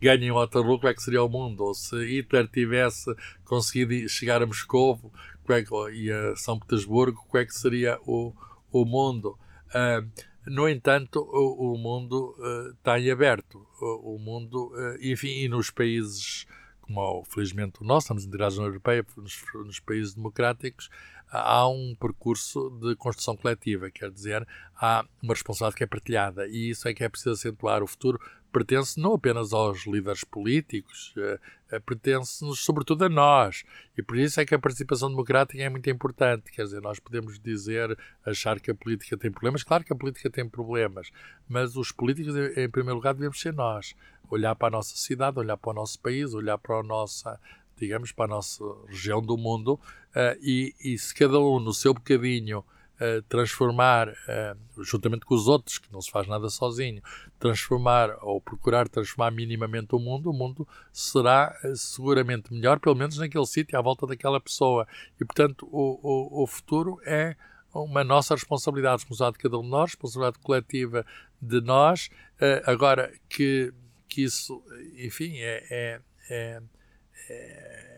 [0.00, 1.62] ganho em Waterloo, como é que seria o mundo?
[1.62, 5.12] Ou se Hitler tivesse conseguido chegar a Moscou
[5.48, 8.32] é que, e a São Petersburgo, como é que seria o,
[8.72, 9.38] o mundo?
[9.68, 10.08] Uh,
[10.46, 13.64] no entanto, o, o mundo uh, está em aberto.
[13.80, 16.46] O, o mundo, uh, enfim, e nos países
[16.90, 20.90] como felizmente o nosso, estamos em a União Europeia, nos, nos países democráticos,
[21.30, 26.70] há um percurso de construção coletiva, quer dizer, há uma responsabilidade que é partilhada e
[26.70, 27.82] isso é que é preciso acentuar.
[27.82, 28.20] O futuro
[28.52, 31.38] pertence não apenas aos líderes políticos, eh,
[31.70, 33.62] eh, pertence-nos sobretudo a nós.
[33.96, 36.50] E por isso é que a participação democrática é muito importante.
[36.50, 39.62] Quer dizer, nós podemos dizer, achar que a política tem problemas.
[39.62, 41.10] Claro que a política tem problemas,
[41.48, 43.94] mas os políticos, em primeiro lugar, devemos ser nós.
[44.28, 47.38] Olhar para a nossa cidade, olhar para o nosso país, olhar para a nossa
[47.80, 49.80] digamos, para a nossa região do mundo
[50.10, 55.48] uh, e, e, se cada um no seu bocadinho uh, transformar, uh, juntamente com os
[55.48, 57.02] outros, que não se faz nada sozinho,
[57.38, 63.46] transformar ou procurar transformar minimamente o mundo, o mundo será seguramente melhor, pelo menos naquele
[63.46, 64.86] sítio, à volta daquela pessoa.
[65.20, 67.36] E, portanto, o, o, o futuro é
[67.72, 71.06] uma nossa responsabilidade, responsabilidade de cada um de nós, responsabilidade coletiva
[71.40, 72.10] de nós.
[72.66, 73.72] agora que,
[74.08, 74.60] que isso,
[74.98, 76.62] enfim, é, é, é,
[77.28, 77.89] é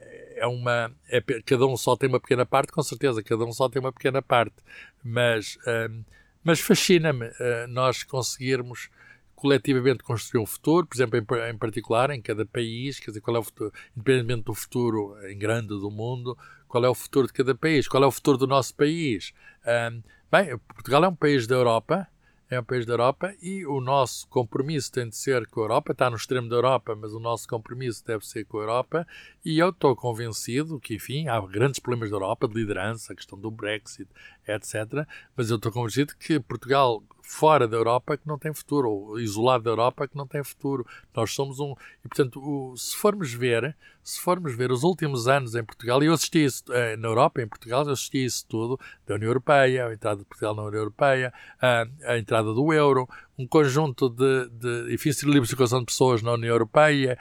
[0.42, 0.92] é uma.
[1.09, 3.92] É, cada um só tem uma pequena parte, com certeza, cada um só tem uma
[3.92, 4.57] pequena parte.
[5.02, 5.57] Mas,
[5.88, 6.02] um,
[6.42, 8.90] mas fascina-me uh, nós conseguirmos
[9.37, 13.37] coletivamente construir um futuro, por exemplo, em, em, particular, em cada país, quer dizer, qual
[13.37, 17.33] é o futuro, independentemente do futuro em grande do mundo, qual é o futuro de
[17.33, 19.33] cada país, qual é o futuro do nosso país.
[19.64, 22.09] Um, bem, Portugal é um país da Europa,
[22.54, 25.92] é um país da Europa e o nosso compromisso tem de ser com a Europa,
[25.92, 29.06] está no extremo da Europa, mas o nosso compromisso deve ser com a Europa
[29.42, 33.38] e eu estou convencido que, enfim, há grandes problemas da Europa, de liderança, a questão
[33.38, 34.08] do Brexit,
[34.46, 35.06] etc.
[35.36, 39.64] Mas eu estou convencido que Portugal, fora da Europa, que não tem futuro, ou isolado
[39.64, 40.86] da Europa, que não tem futuro.
[41.14, 41.74] Nós somos um.
[42.04, 46.06] E, portanto, o, se formos ver, se formos ver os últimos anos em Portugal, e
[46.06, 49.86] eu assisti isso eh, na Europa, em Portugal, eu assisti isso tudo, da União Europeia,
[49.86, 53.09] a entrada de Portugal na União Europeia, a, a entrada do euro,
[53.42, 57.18] um conjunto de, de enfim, de livre circulação de pessoas na União Europeia.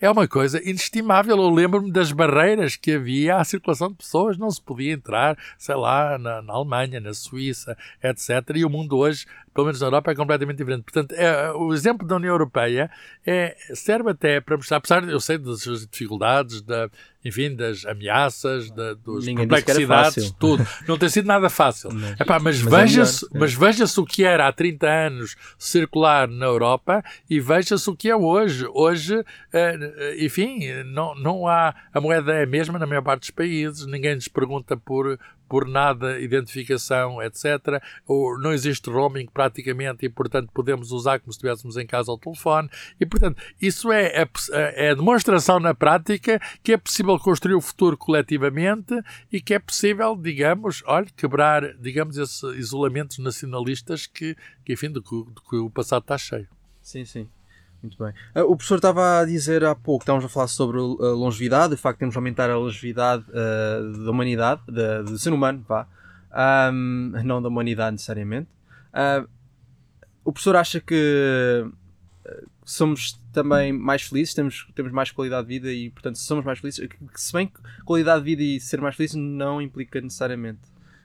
[0.00, 1.36] É uma coisa inestimável.
[1.36, 4.36] Eu lembro-me das barreiras que havia à circulação de pessoas.
[4.36, 8.56] Não se podia entrar, sei lá, na, na Alemanha, na Suíça, etc.
[8.56, 10.82] E o mundo hoje, pelo menos na Europa, é completamente diferente.
[10.82, 12.90] Portanto, é, o exemplo da União Europeia
[13.26, 16.90] é, serve até para mostrar, apesar de eu sei das dificuldades, da,
[17.24, 20.66] enfim, das ameaças, da, das Ninguém complexidades, tudo.
[20.86, 21.90] Não tem sido nada fácil.
[21.92, 25.36] Mas, Epá, mas, mas é veja-se é mas veja o que era há 30 anos
[25.58, 28.66] circular na Europa e veja-se o que é hoje.
[28.72, 31.74] Hoje, eh, enfim, não, não há.
[31.92, 35.18] A moeda é a mesma na maior parte dos países, ninguém nos pergunta por,
[35.54, 37.80] por nada, identificação, etc.
[38.40, 42.68] Não existe roaming praticamente e, portanto, podemos usar como se estivéssemos em casa ao telefone.
[42.98, 47.60] E, portanto, isso é a, é a demonstração na prática que é possível construir o
[47.60, 54.72] futuro coletivamente e que é possível, digamos, olha, quebrar, digamos, esses isolamentos nacionalistas que, que
[54.72, 56.48] enfim, do que, do que o passado está cheio.
[56.82, 57.28] Sim, sim.
[57.84, 58.14] Muito bem.
[58.34, 61.76] Uh, o professor estava a dizer há pouco, estávamos a falar sobre a longevidade, o
[61.76, 65.86] facto de termos aumentar a longevidade uh, da humanidade, de, do ser humano, vá,
[66.72, 68.48] um, não da humanidade necessariamente.
[68.94, 69.28] Uh,
[70.24, 71.70] o professor acha que
[72.64, 76.88] somos também mais felizes, temos, temos mais qualidade de vida e, portanto, somos mais felizes.
[77.14, 80.60] Se bem que qualidade de vida e ser mais feliz não implica necessariamente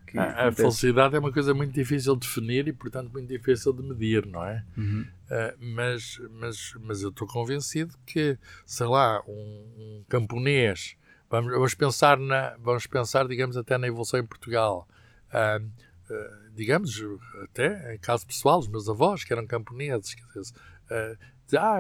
[0.08, 3.74] que a, a felicidade é uma coisa muito difícil de definir e, portanto, muito difícil
[3.74, 4.64] de medir, não é?
[4.78, 5.06] Uhum.
[5.30, 9.32] Uh, mas, mas, mas eu estou convencido que, sei lá, um,
[9.78, 10.96] um camponês,
[11.30, 14.88] vamos, vamos, pensar na, vamos pensar, digamos, até na evolução em Portugal.
[15.32, 15.64] Uh,
[16.12, 17.00] uh, digamos,
[17.44, 20.54] até em caso pessoal, os meus avós, que eram camponeses, quer dizer,
[21.58, 21.80] ah,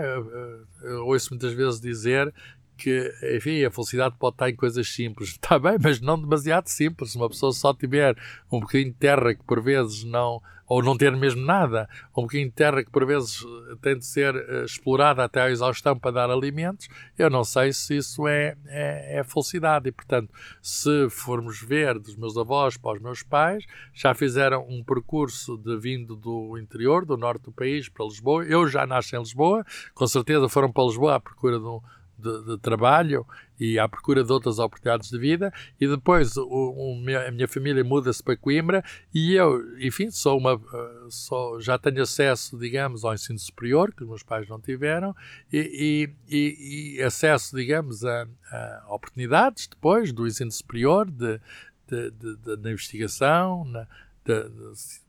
[0.82, 2.34] eu ouço muitas vezes dizer
[2.80, 5.30] que, enfim, a felicidade pode estar em coisas simples.
[5.42, 7.15] Está bem, mas não demasiado simples.
[7.15, 8.15] Uma pessoa só tiver
[8.52, 12.48] um bocadinho de terra que por vezes não, ou não ter mesmo nada, um bocadinho
[12.48, 16.12] de terra que por vezes eh, tem de ser uh, explorada até à exaustão para
[16.12, 16.88] dar alimentos,
[17.18, 19.89] eu não sei se isso é, é, é, felicidade.
[19.89, 24.84] E, portanto, se formos ver dos meus avós para os meus pais, já fizeram um
[24.84, 28.44] percurso de vindo do interior, do norte do país, para Lisboa.
[28.46, 29.65] Eu já nasci em Lisboa,
[29.96, 31.82] com certeza foram para Lisboa à procura de um
[32.19, 33.25] de, de, trabalho
[33.60, 35.53] e à procura de outras oportunidades de vida.
[35.79, 40.55] E depois o, o, a minha família muda-se para Coimbra e eu, enfim, sou uma,
[40.55, 45.15] uh, sou, já tenho acesso, digamos, ao ensino superior, que os meus pais não tiveram,
[45.51, 51.39] e, e, e acesso, digamos, a, a, oportunidades depois do ensino superior, de,
[51.88, 53.88] de, de, de investigação, na,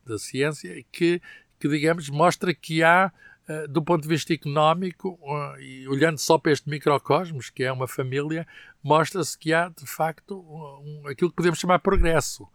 [0.06, 1.20] da ciência, que,
[1.58, 3.29] que, digamos, mostra que há eh,
[3.68, 7.88] do ponto de vista económico, uh, e olhando só para este microcosmos, que é uma
[7.88, 8.46] família,
[8.82, 12.48] mostra-se que há, de facto, um, aquilo que podemos chamar progresso.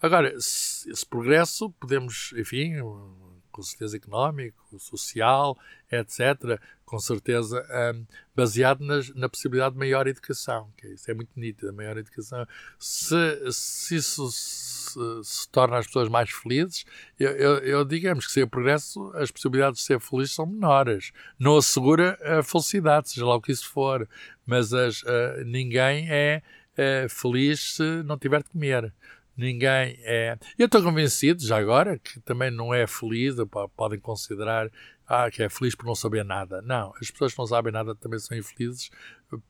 [0.00, 2.80] Agora, esse progresso podemos, enfim,
[3.52, 5.56] com certeza económico, social,
[5.90, 8.04] etc., com certeza um,
[8.36, 11.96] baseado nas, na possibilidade de maior educação, que é isso é muito nítido, a maior
[11.96, 12.46] educação.
[12.78, 16.84] Se, se isso se, se, torna as pessoas mais felizes,
[17.18, 21.12] eu, eu, eu, digamos que se o progresso, as possibilidades de ser feliz são menores.
[21.38, 24.06] Não assegura a felicidade, seja lá o que isso for,
[24.44, 26.42] mas as, uh, ninguém é
[26.72, 28.92] uh, feliz se não tiver de comer
[29.42, 30.38] ninguém é.
[30.58, 33.34] Eu estou convencido, já agora, que também não é feliz,
[33.76, 34.70] podem considerar
[35.14, 36.62] ah, que é feliz por não saber nada.
[36.62, 38.90] Não, as pessoas que não sabem nada também são infelizes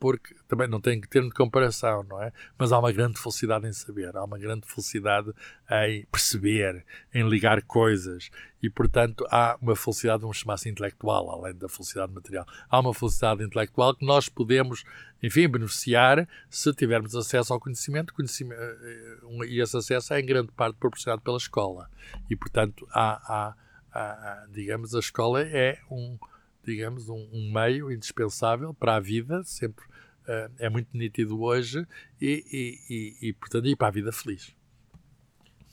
[0.01, 2.33] porque também não têm que ter de comparação, não é?
[2.59, 5.33] Mas há uma grande felicidade em saber, há uma grande felicidade
[5.71, 6.85] em perceber,
[7.15, 8.29] em ligar coisas
[8.61, 12.45] e, portanto, há uma felicidade, vamos chamar assim, intelectual, além da felicidade material.
[12.69, 14.83] Há uma felicidade intelectual que nós podemos,
[15.23, 20.51] enfim, beneficiar se tivermos acesso ao conhecimento, conhecimento eh, e esse acesso é em grande
[20.51, 21.89] parte proporcionado pela escola.
[22.29, 23.55] E, portanto, há, há,
[23.93, 26.19] há digamos, a escola é um
[26.65, 31.87] digamos, um, um meio indispensável para a vida, sempre uh, é muito nítido hoje,
[32.21, 34.55] e, e, e, e, portanto, e para a vida feliz.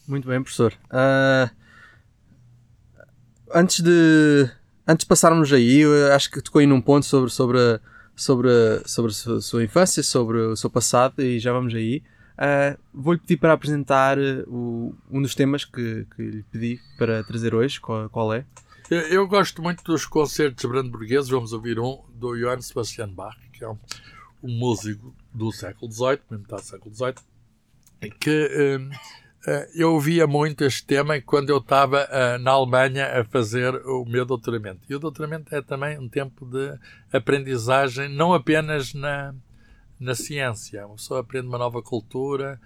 [0.07, 0.73] Muito bem, professor.
[0.85, 1.55] Uh,
[3.53, 4.49] antes de
[4.87, 5.83] antes de passarmos aí,
[6.15, 7.79] acho que tocou aí num ponto sobre, sobre, a,
[8.15, 12.01] sobre, a, sobre a sua, infância, sobre o seu passado, e já vamos aí.
[12.39, 14.17] Uh, Vou-lhe pedir para apresentar
[14.47, 17.81] o, um dos temas que, que lhe pedi para trazer hoje.
[17.81, 18.45] Qual, qual é?
[18.89, 21.29] Eu, eu, gosto muito dos concertos brandenburgueses.
[21.29, 23.77] Vamos ouvir um do Johann Sebastian Bach, que é um,
[24.41, 27.15] um músico do século XVIII, está do século XVIII,
[28.19, 33.25] que um, uh, eu ouvia muito este tema quando eu estava uh, na Alemanha a
[33.25, 34.81] fazer o meu doutoramento.
[34.89, 36.73] E o doutoramento é também um tempo de
[37.11, 39.35] aprendizagem, não apenas na,
[39.99, 40.85] na ciência.
[40.85, 42.59] Uma pessoa aprende uma nova cultura,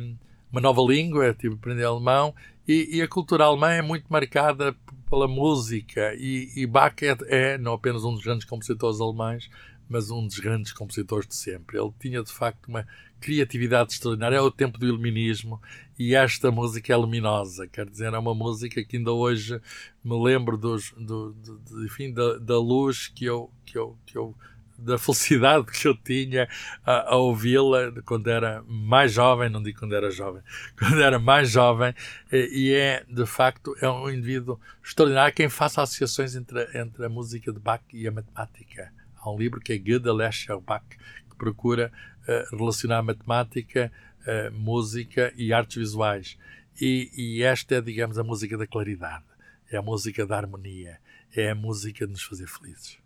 [0.00, 0.16] um,
[0.50, 2.34] uma nova língua, tipo aprender alemão,
[2.66, 4.74] e, e, a cultura alemã é muito marcada
[5.10, 9.50] pela música e, e Bach é, é, não apenas um dos grandes compositores alemães,
[9.88, 11.78] mas um dos grandes compositores de sempre.
[11.78, 12.86] Ele tinha de facto uma
[13.20, 14.36] criatividade extraordinária.
[14.36, 15.60] É o tempo do iluminismo
[15.98, 19.60] e esta música é luminosa, quer dizer, é uma música que ainda hoje
[20.02, 24.16] me lembro dos, do, do, do enfim, da, da luz que eu, que eu, que
[24.16, 24.34] eu
[24.78, 26.48] da felicidade que eu tinha
[26.84, 30.42] a, a ouvi-la quando era mais jovem, não digo quando era jovem,
[30.78, 31.94] quando era mais jovem,
[32.32, 37.52] e, é, de facto, é um indivíduo extraordinário quem faça associações entre, entre a música
[37.52, 38.92] de Bach e a matemática.
[39.16, 41.90] Há um livro que é Goethe Lescher Bach, que procura
[42.28, 46.36] uh, relacionar matemática, uh, música e artes visuais.
[46.80, 49.24] E, e esta é, digamos, a música da claridade,
[49.70, 50.98] é a música da harmonia,
[51.34, 52.98] é a música de nos fazer felizes.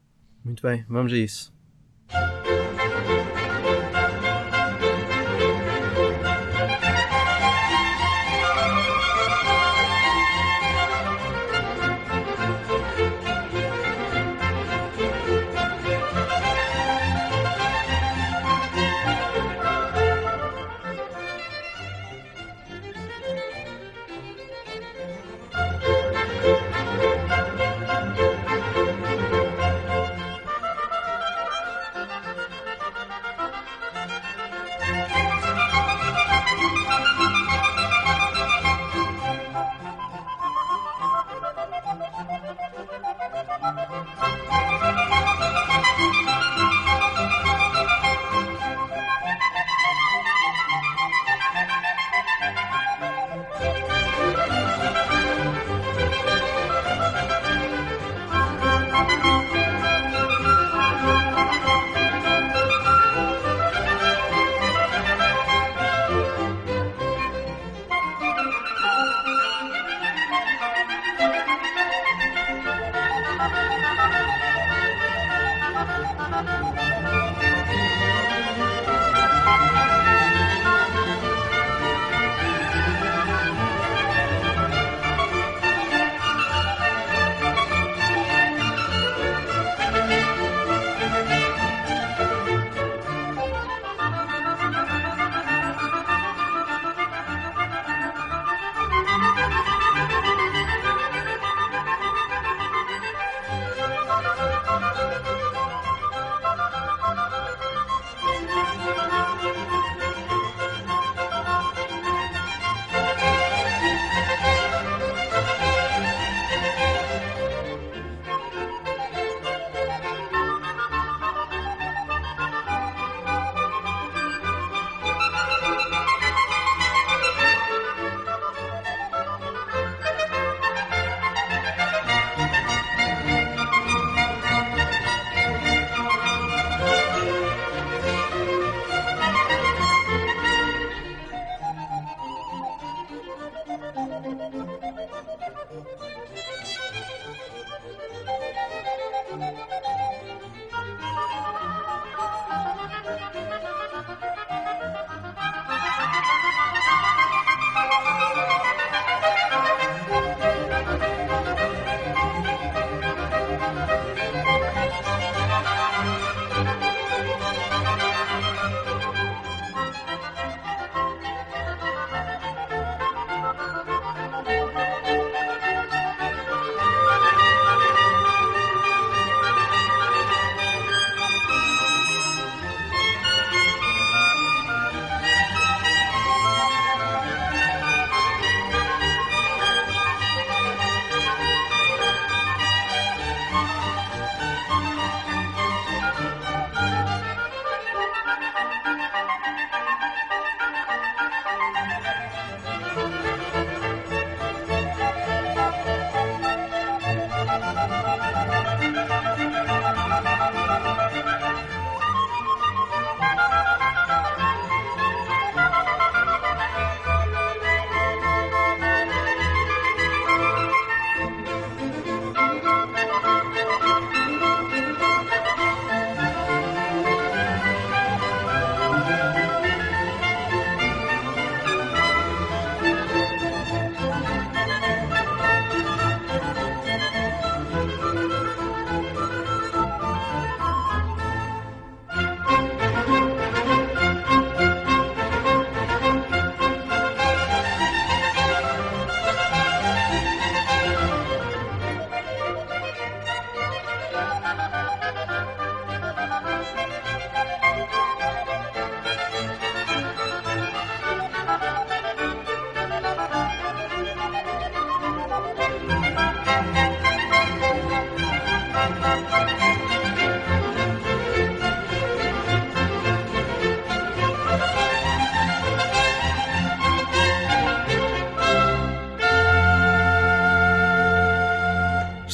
[0.45, 1.58] Muito bem, vamos a isso.
[2.11, 2.58] Bye.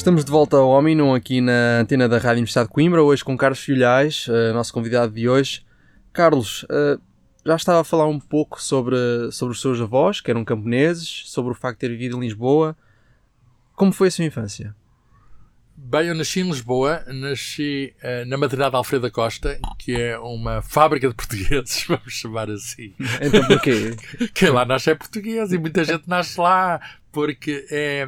[0.05, 3.35] Estamos de volta ao Omnium aqui na antena da Rádio Universidade de Coimbra, hoje com
[3.35, 5.65] Carlos Filhais, uh, nosso convidado de hoje.
[6.13, 7.01] Carlos, uh,
[7.43, 8.95] já estava a falar um pouco sobre,
[9.31, 12.77] sobre os seus avós, que eram camponeses, sobre o facto de ter vivido em Lisboa.
[13.73, 14.75] Como foi a sua infância?
[15.75, 20.61] Bem, eu nasci em Lisboa, nasci uh, na maternidade Alfredo da Costa, que é uma
[20.61, 22.93] fábrica de portugueses, vamos chamar assim.
[23.19, 23.95] Então porquê?
[24.35, 26.79] Quem lá nasce é português e muita gente nasce lá,
[27.11, 28.07] porque é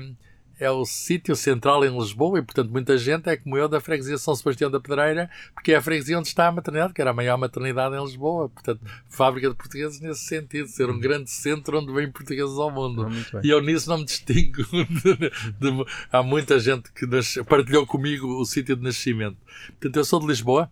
[0.59, 4.17] é o sítio central em Lisboa e, portanto, muita gente é como eu da freguesia
[4.17, 7.13] São Sebastião da Pedreira, porque é a freguesia onde está a maternidade, que era a
[7.13, 8.49] maior maternidade em Lisboa.
[8.49, 13.07] Portanto, fábrica de portugueses nesse sentido, ser um grande centro onde vêm portugueses ao mundo.
[13.33, 14.63] Ah, e eu nisso não me distingo.
[14.97, 19.37] De, de, há muita gente que nas, partilhou comigo o sítio de nascimento.
[19.67, 20.69] Portanto, eu sou de Lisboa,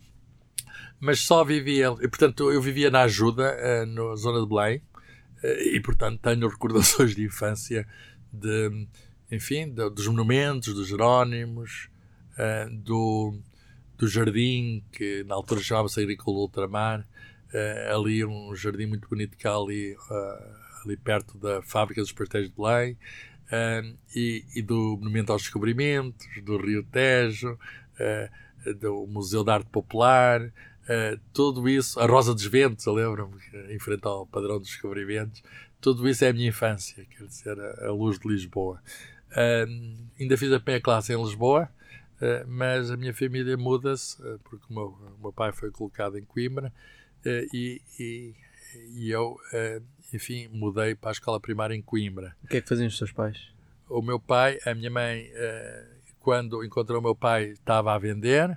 [0.99, 4.81] mas só vivia, e, portanto, eu vivia na ajuda, uh, na zona de Belém,
[5.43, 7.87] uh, e, portanto, tenho recordações de infância
[8.31, 8.87] de
[9.31, 11.89] enfim, do, dos monumentos, dos Jerónimos,
[12.33, 13.37] uh, do,
[13.97, 19.47] do jardim, que na altura chamava-se Agrícola Ultramar, uh, ali um jardim muito bonito que
[19.47, 22.97] há ali, uh, ali perto da Fábrica dos Pastéis de Belém,
[24.15, 27.59] e, e, do Monumento aos Descobrimentos, do Rio Tejo,
[28.79, 30.51] do Museu de Arte Popular,
[31.31, 33.37] tudo isso, a Rosa dos Ventos, lembro-me,
[33.71, 35.43] em frente ao Padrão dos Descobrimentos,
[35.79, 38.81] tudo isso é a minha infância, quer dizer, a, a luz de Lisboa.
[39.35, 41.69] Uh, ainda fiz a primeira classe em Lisboa,
[42.21, 46.17] uh, mas a minha família muda-se, uh, porque o meu, o meu, pai foi colocado
[46.17, 46.71] em Coimbra
[47.51, 48.35] e, e,
[48.93, 49.35] e, eu,
[50.13, 52.35] enfim, mudei para a escola primária em Coimbra.
[52.43, 53.51] O que é que faziam os seus pais?
[53.89, 55.27] O meu pai, a minha mãe,
[56.19, 58.55] quando encontrou o meu pai, estava a vender,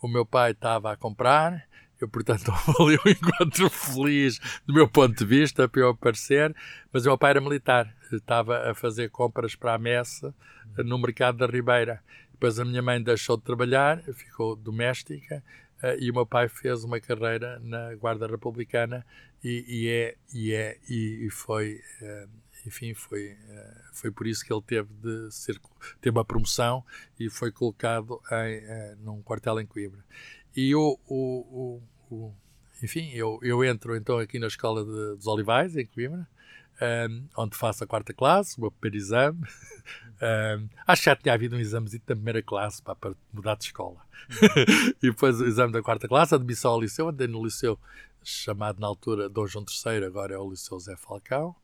[0.00, 1.66] o meu pai estava a comprar
[2.00, 6.54] eu, portanto, houve um encontro feliz do meu ponto de vista, para eu aparecer,
[6.92, 10.34] mas o meu pai era militar, estava a fazer compras para a messa
[10.78, 12.02] no mercado da Ribeira.
[12.32, 15.42] Depois a minha mãe deixou de trabalhar, ficou doméstica,
[15.84, 19.04] eh, e o meu pai fez uma carreira na Guarda Republicana
[19.42, 22.26] e, e é, e, é e, foi eh,
[22.66, 25.60] enfim foi eh, foi por isso que ele teve de ser
[26.00, 26.82] ter uma promoção
[27.20, 30.02] e foi colocado em, num quartel em Coimbra
[30.56, 32.32] e o, o, o,
[32.82, 36.26] enfim, eu, eu entro então aqui na escola de, dos Olivais, em Coimbra,
[37.08, 39.40] um, onde faço a quarta classe, o meu primeiro exame.
[40.14, 43.64] Um, acho que já tinha havido um exame da primeira classe pá, para mudar de
[43.64, 44.00] escola.
[45.02, 47.78] e depois o exame da quarta classe, admissão ao liceu, andei no liceu
[48.24, 51.54] chamado na altura Dom João III, agora é o Liceu Zé Falcão.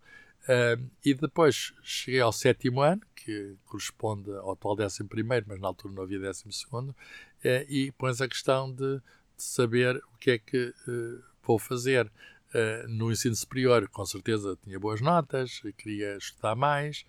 [0.49, 5.69] Um, e depois cheguei ao sétimo ano, que corresponde ao atual décimo primeiro, mas na
[5.69, 6.95] altura não havia décimo segundo,
[7.45, 9.03] uh, e pões a questão de, de,
[9.37, 13.89] saber o que é que uh, vou fazer uh, no ensino superior.
[13.89, 17.05] Com certeza tinha boas notas, queria estudar mais,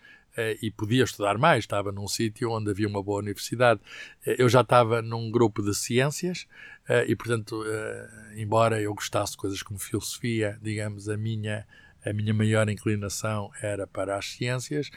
[0.62, 3.82] e podia estudar mais, estava num sítio onde havia uma boa universidade.
[4.26, 6.48] eu já estava num grupo de ciências
[7.06, 7.62] e, portanto,
[8.38, 11.68] embora eu gostasse de coisas como filosofia, digamos, a minha
[12.06, 14.90] a minha maior inclinação era para as ciências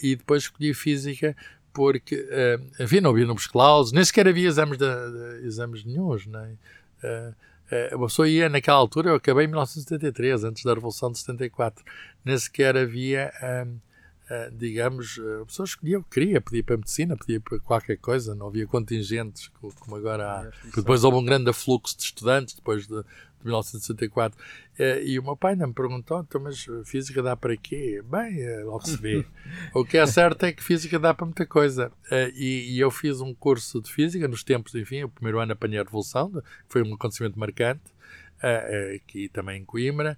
[0.00, 1.36] e depois escolhi física
[1.72, 6.26] porque, uh, enfim, não havia números clausos, nem sequer havia exames, de, de exames nenhums,
[6.26, 6.56] né?
[7.02, 7.34] Uh,
[7.92, 11.84] uh, uma pessoa ia naquela altura, eu acabei em 1973, antes da Revolução de 74,
[12.24, 13.80] nem sequer havia, uh,
[14.52, 17.58] digamos, a pessoa escolhia o que queria, podia ir para a medicina, podia ir para
[17.60, 19.50] qualquer coisa, não havia contingentes
[19.80, 20.50] como agora há.
[20.74, 24.38] Depois houve um grande afluxo de estudantes, depois de, de 1964.
[24.78, 28.02] Eh, e o meu pai não me perguntou, então, mas física dá para quê?
[28.04, 29.24] Bem, eh, logo se vê.
[29.74, 31.90] o que é certo é que física dá para muita coisa.
[32.10, 35.52] Eh, e, e, eu fiz um curso de física nos tempos, enfim, o primeiro ano
[35.52, 37.82] apanhei a Revolução, foi um acontecimento marcante,
[38.94, 40.16] aqui também em Coimbra,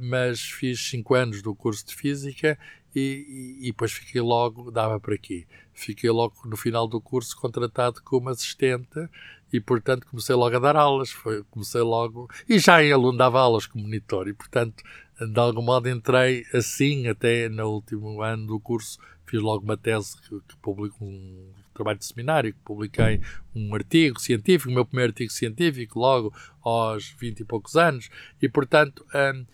[0.00, 2.58] mas fiz cinco anos do curso de física
[2.94, 5.46] e, e, e, depois fiquei logo, dava para quê?
[5.74, 9.08] Fiquei logo no final do curso contratado como assistente
[9.52, 13.40] e portanto comecei logo a dar aulas, foi, comecei logo, e já em aluno dava
[13.40, 14.82] aulas como monitor, e portanto
[15.20, 20.16] de algum modo entrei assim até no último ano do curso, fiz logo uma tese
[20.20, 23.20] que, que publico um trabalho de seminário, que publiquei
[23.54, 28.08] um artigo científico, o meu primeiro artigo científico, logo aos 20 e poucos anos,
[28.40, 29.46] e portanto um, uh,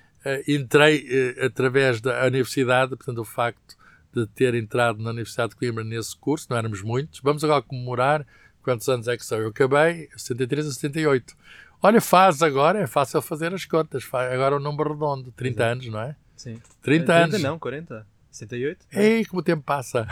[0.46, 1.06] entrei
[1.38, 3.76] uh, através da universidade, portanto o facto
[4.12, 8.24] de ter entrado na Universidade de Coimbra nesse curso, não éramos muitos, vamos agora comemorar
[8.64, 9.38] Quantos anos é que são?
[9.38, 11.36] Eu acabei 73 a 78.
[11.82, 14.08] Olha, faz agora, é fácil fazer as contas.
[14.10, 15.72] Agora um número redondo, 30 Exato.
[15.72, 16.16] anos, não é?
[16.34, 16.54] Sim.
[16.54, 17.42] 30, 30 anos.
[17.42, 18.06] não, 40.
[18.34, 18.86] 68?
[18.92, 20.06] Ei, como o tempo passa.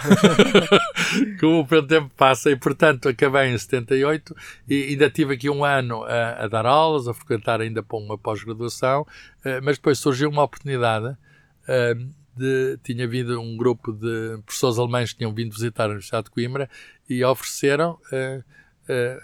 [1.41, 2.51] como o tempo passa.
[2.51, 4.35] E, portanto, acabei em 78
[4.69, 8.17] e ainda tive aqui um ano a, a dar aulas, a frequentar ainda para uma
[8.17, 14.79] pós-graduação, uh, mas depois surgiu uma oportunidade uh, de, tinha vindo um grupo de professores
[14.79, 16.71] alemães que tinham vindo visitar a Universidade de Coimbra
[17.09, 18.45] e ofereceram uh,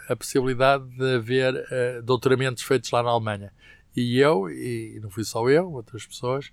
[0.09, 1.53] a possibilidade de haver
[2.05, 3.53] doutoramentos feitos lá na Alemanha.
[3.95, 6.53] E eu, e não fui só eu, outras pessoas,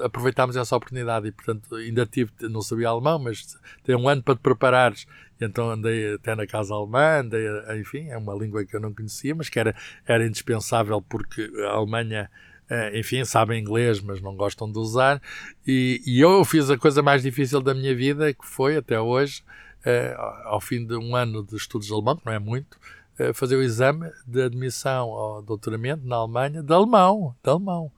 [0.00, 4.34] aproveitámos essa oportunidade e, portanto, ainda tive, não sabia alemão, mas tem um ano para
[4.34, 5.06] te preparares.
[5.40, 7.46] Então andei até na casa alemã, andei,
[7.80, 9.74] enfim, é uma língua que eu não conhecia, mas que era,
[10.06, 12.28] era indispensável porque a Alemanha
[12.70, 15.22] eh, enfim, sabem inglês, mas não gostam de usar.
[15.66, 19.42] E, e, eu fiz a coisa mais difícil da minha vida, que foi, até hoje,
[19.86, 22.78] uh, ao fim de um ano de estudos de alemão, que não é muito,
[23.18, 27.90] uh, fazer o exame de admissão ao doutoramento na Alemanha de alemão, de alemão.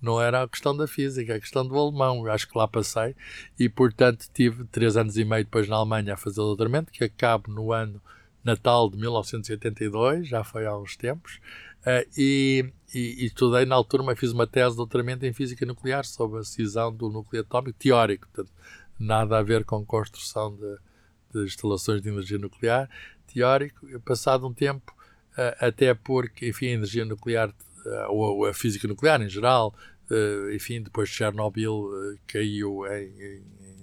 [0.00, 2.24] Não era a questão da física, a questão do alemão.
[2.24, 3.16] Eu acho que lá passei
[3.58, 7.04] e, portanto, tive três anos e meio depois na Alemanha a fazer o doutoramento, que
[7.04, 8.00] acabo no ano
[8.44, 11.40] Natal de 1982, já foi há uns tempos.
[11.80, 15.64] Uh, e, e, e, estudei na altura, mas fiz uma tese de doutoramento em física
[15.64, 18.52] nuclear sobre a cisão do núcleo atómico teórico, portanto,
[18.98, 20.76] nada a ver com construção de,
[21.32, 22.90] de instalações de energia nuclear,
[23.32, 23.86] teórico.
[24.00, 24.92] Passado um tempo,
[25.32, 27.54] uh, até porque, enfim, a energia nuclear,
[28.08, 29.74] ou a física nuclear em geral,
[30.54, 31.90] enfim, depois de Chernobyl
[32.26, 33.77] caiu em, em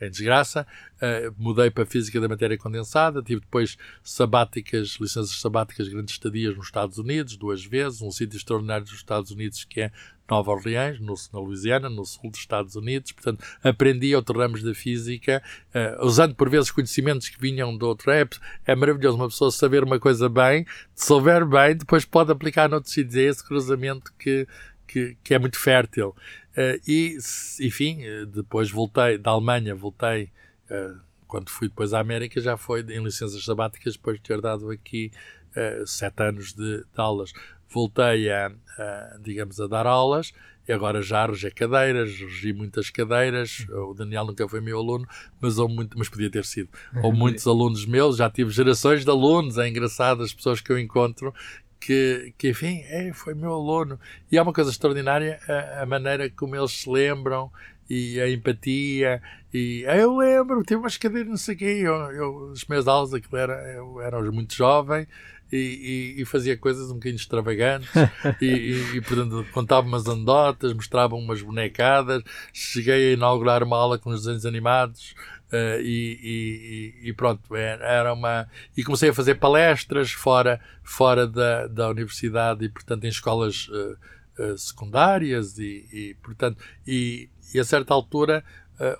[0.00, 0.66] em desgraça.
[0.96, 6.66] Uh, mudei para Física da Matéria Condensada, tive depois sabáticas, licenças sabáticas, grandes estadias nos
[6.66, 9.92] Estados Unidos, duas vezes, um sítio extraordinário dos Estados Unidos que é
[10.28, 13.12] Nova Orleans, no, na Louisiana, no sul dos Estados Unidos.
[13.12, 15.42] Portanto, aprendi outros ramos da física,
[15.74, 18.40] uh, usando por vezes conhecimentos que vinham de outro época.
[18.66, 23.16] É maravilhoso uma pessoa saber uma coisa bem, souber bem, depois pode aplicar noutros sítios.
[23.16, 24.46] É esse cruzamento que,
[24.86, 26.14] que, que é muito fértil.
[26.56, 27.18] Uh, e,
[27.60, 30.30] enfim, eh, depois voltei da Alemanha, voltei,
[30.70, 30.98] uh,
[31.28, 35.12] quando fui depois à América, já foi em licenças sabáticas, depois de ter dado aqui
[35.50, 37.34] uh, sete anos de, de aulas.
[37.68, 40.32] Voltei a, a, digamos, a dar aulas,
[40.66, 43.66] e agora já regi cadeiras, regi muitas cadeiras.
[43.68, 45.06] O Daniel nunca foi meu aluno,
[45.38, 46.70] mas, ou muito, mas podia ter sido.
[47.04, 50.78] Ou muitos alunos meus, já tive gerações de alunos, é engraçado as pessoas que eu
[50.78, 51.34] encontro
[51.80, 53.98] que, que enfim, é, foi meu aluno.
[54.30, 57.50] E é uma coisa extraordinária a, a, maneira como eles se lembram
[57.88, 59.22] e a empatia.
[59.52, 61.80] E ah, eu lembro, tive umas cadeiras, não sei o quê.
[61.82, 65.06] Eu, eu, os meus aulas, aquilo era, eu era muito jovem.
[65.52, 67.88] E, e, e, fazia coisas um bocadinho extravagantes
[68.42, 74.10] e, e, portanto contava umas anedotas, mostrava umas bonecadas cheguei a inaugurar uma aula com
[74.10, 75.14] os desenhos animados
[75.46, 78.48] Uh, e, e, e, pronto, é, era uma.
[78.76, 83.96] E comecei a fazer palestras fora, fora da, da universidade e, portanto, em escolas uh,
[84.42, 88.44] uh, secundárias e, e, portanto, e, e, a certa altura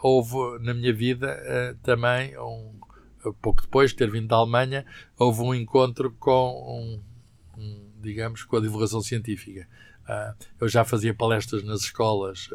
[0.01, 0.35] houve
[0.65, 2.73] na minha vida também, um,
[3.43, 4.87] pouco depois de ter vindo da Alemanha,
[5.19, 7.03] houve um encontro com,
[7.59, 9.69] um, um, digamos, com a divulgação científica.
[10.59, 12.49] eu já fazia palestras nas escolas,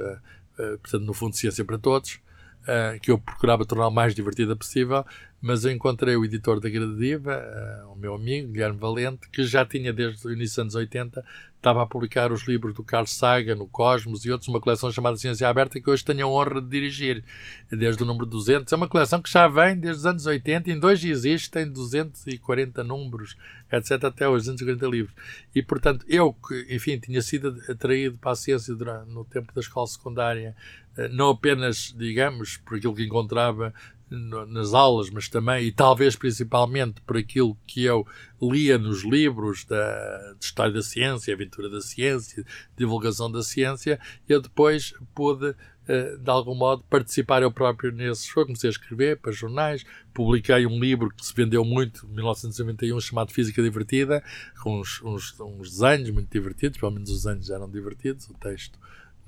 [0.81, 2.19] portanto, no Fundo Ciência para Todos,
[2.64, 5.05] uh, que eu procurava tornar o mais divertida possível,
[5.41, 7.41] mas eu encontrei o editor da Gradiva,
[7.85, 11.25] uh, o meu amigo, Guilherme Valente, que já tinha desde o início dos anos 80,
[11.55, 15.17] estava a publicar os livros do Carl Sagan, no Cosmos e outros, uma coleção chamada
[15.17, 17.23] Ciência Aberta, que hoje tenho a honra de dirigir,
[17.71, 18.71] desde o número 200.
[18.71, 22.83] É uma coleção que já vem desde os anos 80, em dois existe, tem 240
[22.83, 23.35] números,
[23.71, 25.15] etc., até hoje, 240 livros.
[25.55, 29.61] E, portanto, eu, que, enfim, tinha sido atraído para a ciência durante, no tempo da
[29.61, 30.55] escola secundária,
[30.97, 33.73] eh, não apenas, digamos, por aquilo que encontrava
[34.12, 38.05] nas aulas, mas também e talvez principalmente por aquilo que eu
[38.41, 42.45] lia nos livros da, de História da Ciência, Aventura da Ciência,
[42.76, 45.55] Divulgação da Ciência, eu depois pude,
[45.88, 48.30] eh, de algum modo, participar eu próprio nesses.
[48.36, 52.99] Eu comecei a escrever para jornais, publiquei um livro que se vendeu muito, em 1991,
[52.99, 54.22] chamado Física Divertida,
[54.62, 58.78] com uns, uns, uns desenhos muito divertidos, pelo menos os desenhos eram divertidos, o texto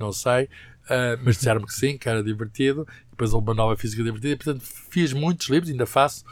[0.03, 2.87] não sei, uh, mas disseram-me que sim, que era divertido.
[3.09, 4.35] Depois houve uma nova física divertida.
[4.35, 6.25] Portanto, fiz muitos livros, ainda faço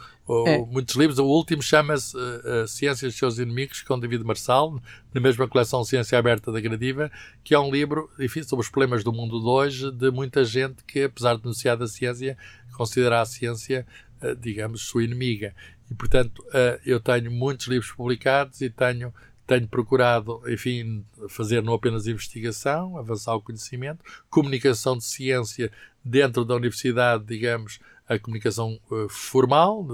[0.46, 0.58] é.
[0.58, 1.18] muitos livros.
[1.18, 4.80] O último chama-se uh, uh, Ciências dos Seus Inimigos, com David Marçal,
[5.12, 7.10] na mesma coleção Ciência Aberta da Gradiva,
[7.42, 10.84] que é um livro, enfim, sobre os problemas do mundo de hoje, de muita gente
[10.84, 12.36] que, apesar de denunciar da ciência,
[12.76, 13.86] considera a ciência,
[14.22, 15.54] uh, digamos, sua inimiga.
[15.90, 16.42] E, portanto,
[16.86, 19.12] eu tenho muitos livros publicados e tenho
[19.46, 25.70] tenho procurado, enfim, fazer não apenas investigação, avançar o conhecimento, comunicação de ciência
[26.04, 29.86] dentro da universidade, digamos, a comunicação uh, formal,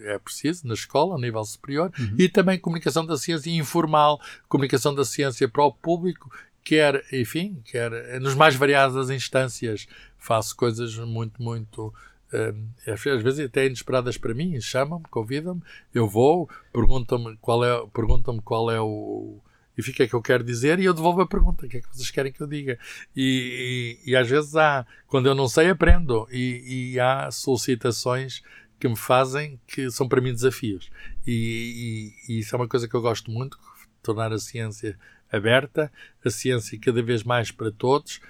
[0.00, 2.14] é preciso, na escola, a nível superior, uhum.
[2.18, 6.30] e também comunicação da ciência informal, comunicação da ciência para o público,
[6.62, 9.86] quer, enfim, quer nos mais variadas instâncias.
[10.18, 11.94] Faço coisas muito, muito
[12.86, 15.62] às vezes até inesperadas para mim, chamam-me, convidam-me,
[15.94, 19.40] eu vou, perguntam-me qual é, perguntam qual é o,
[19.76, 21.80] e fica o que eu quero dizer e eu devolvo a pergunta, o que é
[21.80, 22.78] que vocês querem que eu diga?
[23.14, 28.42] E, e, e às vezes há, quando eu não sei, aprendo e, e, há solicitações
[28.80, 30.90] que me fazem que são para mim desafios.
[31.26, 33.58] E isso é uma coisa que eu gosto muito,
[34.02, 34.98] tornar a ciência
[35.30, 35.92] aberta,
[36.24, 38.20] a ciência cada vez mais para todos,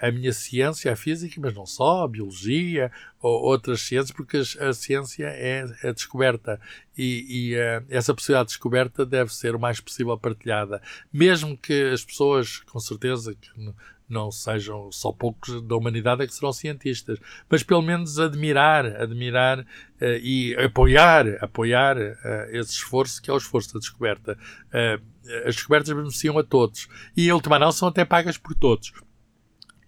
[0.00, 2.90] a minha ciência, a física, mas não só, a biologia
[3.20, 6.60] ou outras ciências, porque a ciência é a descoberta
[6.96, 10.80] e, e uh, essa possibilidade de descoberta deve ser o mais possível partilhada.
[11.12, 13.50] Mesmo que as pessoas, com certeza, que
[14.08, 17.18] não sejam só poucos da humanidade é que serão cientistas,
[17.50, 19.66] mas pelo menos admirar, admirar uh,
[20.22, 22.16] e apoiar, apoiar uh,
[22.50, 24.38] esse esforço que é o esforço da descoberta.
[25.44, 28.92] as descobertas beneficiam a todos e, em última análise, são até pagas por todos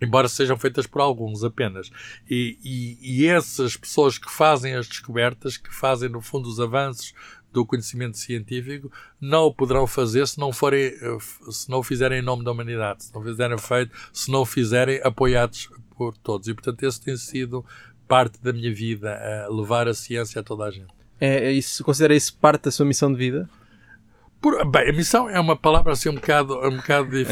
[0.00, 1.90] embora sejam feitas por alguns apenas.
[2.28, 7.14] E, e, e, essas pessoas que fazem as descobertas, que fazem no fundo os avanços
[7.52, 10.92] do conhecimento científico, não o poderão fazer se não forem,
[11.50, 15.68] se não fizerem em nome da humanidade, se não fizerem feito, se não fizerem apoiados
[15.96, 16.46] por todos.
[16.46, 17.64] E portanto esse tem sido
[18.06, 19.18] parte da minha vida,
[19.50, 20.98] levar a ciência a toda a gente.
[21.20, 23.48] É, é isso, considera isso parte da sua missão de vida?
[24.40, 27.26] Por, bem, a missão é uma palavra assim um bocado, um bocado eh,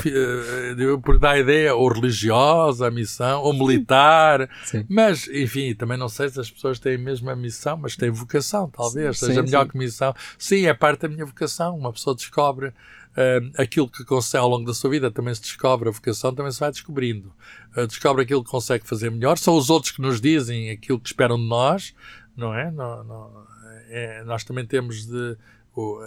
[1.05, 4.85] por dar a ideia ou religiosa, a missão, ou militar, sim.
[4.89, 8.69] mas enfim, também não sei se as pessoas têm a mesma missão, mas têm vocação,
[8.69, 10.13] talvez, sim, seja sim, melhor que missão.
[10.37, 11.77] Sim, é parte da minha vocação.
[11.77, 12.69] Uma pessoa descobre
[13.17, 16.51] uh, aquilo que consegue ao longo da sua vida, também se descobre, a vocação também
[16.51, 17.33] se vai descobrindo.
[17.77, 21.09] Uh, descobre aquilo que consegue fazer melhor, são os outros que nos dizem aquilo que
[21.09, 21.95] esperam de nós,
[22.37, 22.69] não é?
[22.71, 23.47] Não, não,
[23.89, 25.37] é nós também temos de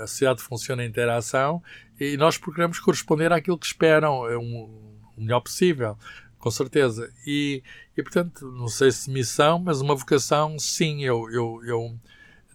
[0.01, 1.61] a sociedade funciona em interação
[1.99, 4.69] e nós procuramos corresponder àquilo que esperam, é um,
[5.17, 5.97] o melhor possível,
[6.37, 7.11] com certeza.
[7.27, 7.61] E,
[7.95, 11.03] e, portanto, não sei se missão, mas uma vocação, sim.
[11.03, 11.99] Eu, eu, eu,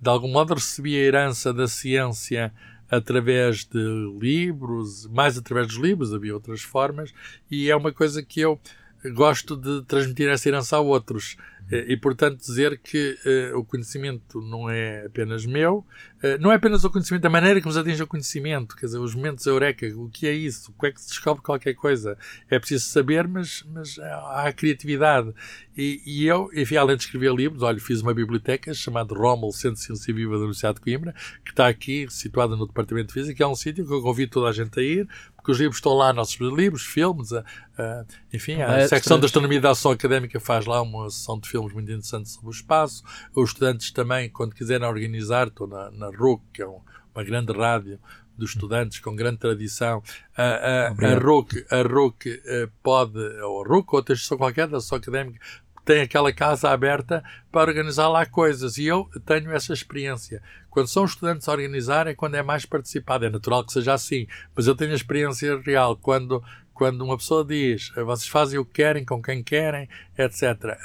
[0.00, 2.52] de algum modo, recebi a herança da ciência
[2.90, 3.78] através de
[4.18, 7.12] livros, mais através dos livros, havia outras formas,
[7.50, 8.60] e é uma coisa que eu
[9.12, 11.36] gosto de transmitir essa herança a outros.
[11.70, 13.18] Eh, e, portanto, dizer que
[13.52, 15.84] uh, o conhecimento não é apenas meu,
[16.38, 19.14] não é apenas o conhecimento, a maneira que nos atinge o conhecimento, quer dizer, os
[19.14, 22.16] momentos eureka, o que é isso, como é que se descobre qualquer coisa.
[22.50, 25.34] É preciso saber, mas, mas há a criatividade.
[25.76, 29.76] E, e, eu, enfim, além de escrever livros, olha, fiz uma biblioteca chamada Rommel Centro
[29.76, 31.14] de Ciência Viva da Universidade de Coimbra,
[31.44, 34.48] que está aqui, situada no Departamento de Física, é um sítio que eu convido toda
[34.48, 35.08] a gente a ir,
[35.44, 37.44] porque os livros estão lá, nossos livros, filmes, a,
[37.76, 41.48] a, enfim, a é, secção de Astronomia da Ação Académica faz lá uma sessão de
[41.48, 43.02] filmes muito interessantes sobre o espaço.
[43.34, 46.80] Os estudantes também, quando quiserem organizar, estou na, na RUC, que é um,
[47.14, 47.98] uma grande rádio
[48.36, 50.02] dos estudantes com grande tradição.
[50.36, 54.66] A, a, a RUC, a RUC uh, pode, ou a RUC, ou outra instituição qualquer
[54.66, 55.38] da ação académica,
[55.84, 58.78] tem aquela casa aberta para organizar lá coisas.
[58.78, 60.42] E eu tenho essa experiência.
[60.70, 63.26] Quando são estudantes a organizar é quando é mais participado.
[63.26, 64.26] É natural que seja assim.
[64.56, 65.96] Mas eu tenho a experiência real.
[65.96, 66.42] Quando
[66.74, 70.76] quando uma pessoa diz vocês fazem o que querem, com quem querem, etc.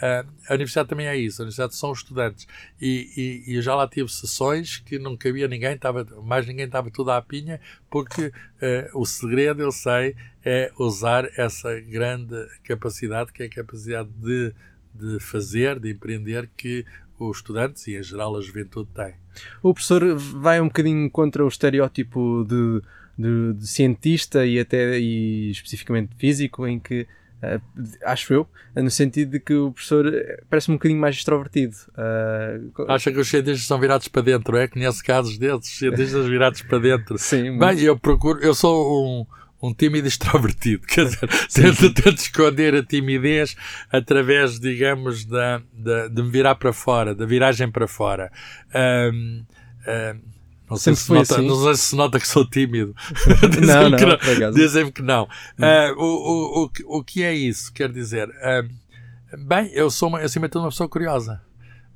[0.47, 2.47] A universidade também é isso, a universidade são estudantes.
[2.79, 6.65] E, e, e eu já lá tive sessões que não cabia ninguém, estava, mais ninguém
[6.65, 7.59] estava tudo à pinha,
[7.89, 10.15] porque uh, o segredo, eu sei,
[10.45, 14.53] é usar essa grande capacidade, que é a capacidade de,
[14.93, 16.85] de fazer, de empreender, que
[17.19, 19.15] os estudantes e, em geral, a juventude têm.
[19.61, 22.81] O professor vai um bocadinho contra o estereótipo de
[23.19, 27.05] de, de cientista e até e especificamente físico, em que
[27.39, 27.61] Uh,
[28.03, 31.73] acho eu, no sentido de que o professor eh, parece um bocadinho mais extrovertido.
[31.91, 34.67] Uh, Acha que os cientistas são virados para dentro, é?
[34.67, 37.15] Conhece casos desses, cientistas virados para dentro.
[37.17, 39.25] Sim, Bem, eu procuro, eu sou
[39.61, 43.55] um, um tímido extrovertido, quer dizer, tento, tento esconder a timidez
[43.89, 48.29] através, digamos, da, da, de me virar para fora, da viragem para fora.
[48.75, 49.45] Um,
[49.87, 50.38] um,
[50.69, 51.47] não sei, se nota, assim.
[51.47, 52.95] não sei se nota que sou tímido.
[53.65, 53.97] não, não,
[54.39, 54.51] não.
[54.51, 55.23] Dizem-me que não.
[55.23, 57.73] Uh, o, o, o, o que é isso?
[57.73, 61.41] Quer dizer, uh, bem, eu sou, uma, acima de tudo, uma pessoa curiosa.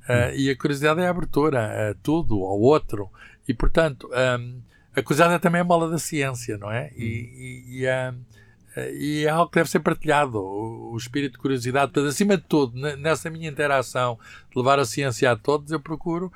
[0.08, 3.08] Uh, e a curiosidade é a abertura a tudo, ao outro.
[3.48, 4.60] E, portanto, um,
[4.94, 6.90] a curiosidade é também a bola da ciência, não é?
[6.96, 7.86] E, e, e,
[8.92, 11.92] e é algo que deve ser partilhado, o, o, espírito de curiosidade.
[11.92, 14.18] Portanto, acima de tudo, nessa minha interação
[14.50, 16.32] de levar a ciência a todos, eu procuro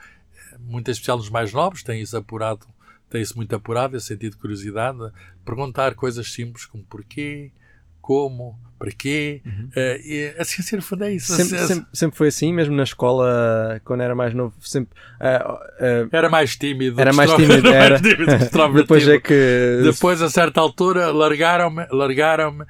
[0.61, 2.67] muito especial nos mais novos, tem isso apurado,
[3.09, 4.99] tem isso muito apurado, esse sentido de curiosidade,
[5.45, 7.53] perguntar coisas simples como porquê,
[8.01, 9.43] como, para quê.
[9.45, 9.71] Uhum.
[9.77, 11.35] Uh, a ciência, no fundo, é isso.
[11.35, 14.97] Sempre, sempre, sempre, foi assim, mesmo na escola, quando era mais novo, sempre.
[15.21, 17.01] Uh, uh, era mais tímido.
[17.01, 17.99] Era mais tímido, era.
[17.99, 19.81] Depois é que.
[19.83, 22.65] Depois, a certa altura, largaram-me, largaram-me,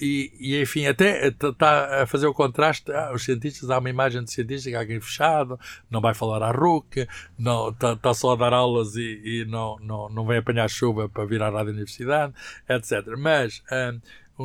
[0.00, 2.92] e, e, enfim, até está a fazer o contraste.
[2.92, 5.58] Ah, os cientistas, há uma imagem de cientista que é alguém fechado,
[5.90, 10.08] não vai falar à RUC, está tá só a dar aulas e, e, não, não,
[10.10, 12.34] não vem apanhar chuva para vir à rádio universidade,
[12.68, 13.06] etc.
[13.16, 13.62] Mas.
[13.72, 14.00] Um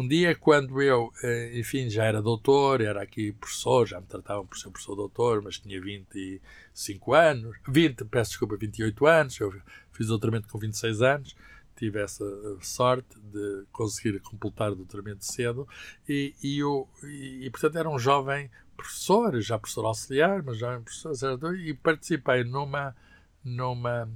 [0.07, 4.57] dia, quando eu, eh, enfim, já era doutor, era aqui professor, já me tratavam por
[4.57, 9.53] ser professor doutor, mas tinha 25 anos, 20, peço desculpa, 28 anos, eu
[9.91, 11.35] fiz doutoramento com 26 anos,
[11.77, 15.67] tive essa eh, sorte de conseguir completar o doutoramento cedo,
[16.09, 20.79] e, e, eu, e, e portanto era um jovem professor, já professor auxiliar, mas já
[20.79, 22.95] professor, e participei numa,
[23.43, 24.09] numa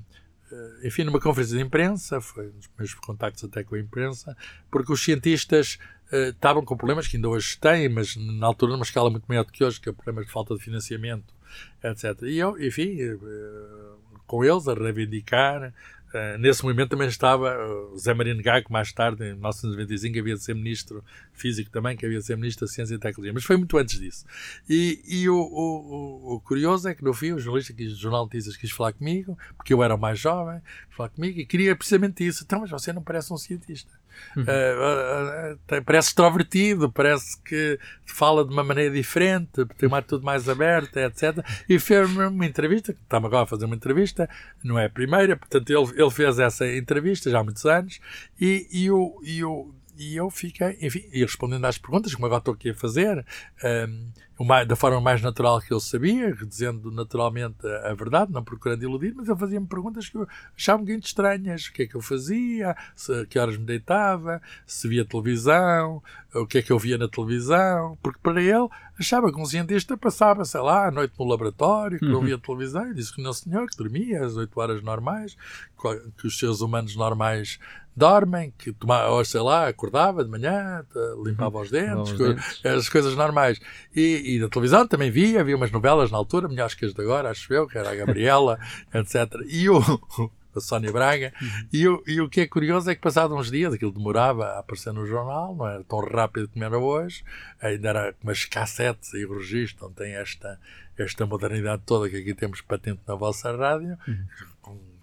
[0.83, 4.35] enfim, numa conferência de imprensa, foi um dos meus contactos até com a imprensa,
[4.71, 5.77] porque os cientistas
[6.11, 9.43] uh, estavam com problemas que ainda hoje têm, mas na altura numa escala muito maior
[9.43, 11.33] do que hoje, que é problemas de falta de financiamento,
[11.83, 12.23] etc.
[12.23, 15.73] E eu, enfim, uh, com eles a reivindicar
[16.13, 20.43] Uh, nesse momento também estava uh, Zé Marino Gago, mais tarde, em 1995, havia de
[20.43, 21.03] ser ministro
[21.33, 23.99] físico também, que havia de ser ministro da Ciência e Tecnologia, mas foi muito antes
[23.99, 24.25] disso.
[24.67, 28.57] E, e o, o, o, curioso é que no fim o jornalista, o Jornal Notícias,
[28.57, 32.25] quis falar comigo, porque eu era o mais jovem, quis falar comigo e queria precisamente
[32.25, 32.43] isso.
[32.43, 33.91] Então, mas você não parece um cientista.
[34.35, 34.43] Uhum.
[34.43, 41.01] Uh, parece extrovertido, parece que fala de uma maneira diferente, tem uma atitude mais aberta,
[41.01, 41.45] etc.
[41.67, 44.29] E fez-me uma entrevista, estava agora a fazer uma entrevista,
[44.63, 47.99] não é a primeira, portanto ele, ele fez essa entrevista já há muitos anos
[48.39, 52.39] e, e, o, e, o, e eu fiquei, enfim, e respondendo às perguntas, como agora
[52.39, 53.25] estou aqui a fazer,
[53.61, 58.81] um, da forma mais natural que eu sabia, dizendo naturalmente a, a verdade, não procurando
[58.81, 60.25] iludir, mas ele fazia-me perguntas que eu
[60.55, 61.65] achava muito estranhas.
[61.65, 66.01] O que é que eu fazia, se, que horas me deitava, se via televisão,
[66.33, 69.97] o que é que eu via na televisão, porque para ele achava que um cientista
[69.97, 72.13] passava, sei lá, a noite no laboratório, que uhum.
[72.13, 75.35] não via televisão, e disse que não senhor, que dormia às 8 horas normais,
[76.17, 77.59] que os seres humanos normais
[77.99, 80.83] dormem, que tomava, sei lá, acordava de manhã,
[81.23, 81.63] limpava uhum.
[81.63, 82.65] os dentes, os dentes.
[82.65, 83.59] as coisas normais.
[83.93, 87.01] E, e, da televisão também via, havia umas novelas na altura, melhores que as de
[87.01, 88.57] agora, acho eu, que era a Gabriela,
[88.93, 89.35] etc.
[89.47, 89.79] E o,
[90.55, 91.33] a Sónia Braga.
[91.41, 91.67] Uhum.
[91.73, 94.59] E, o, e o que é curioso é que, passados uns dias, aquilo demorava a
[94.59, 97.23] aparecer no jornal, não era tão rápido como era hoje,
[97.61, 100.57] ainda era umas cassetes e o registro, não tem esta,
[100.97, 103.97] esta modernidade toda que aqui temos patente na vossa rádio.
[104.07, 104.48] Uhum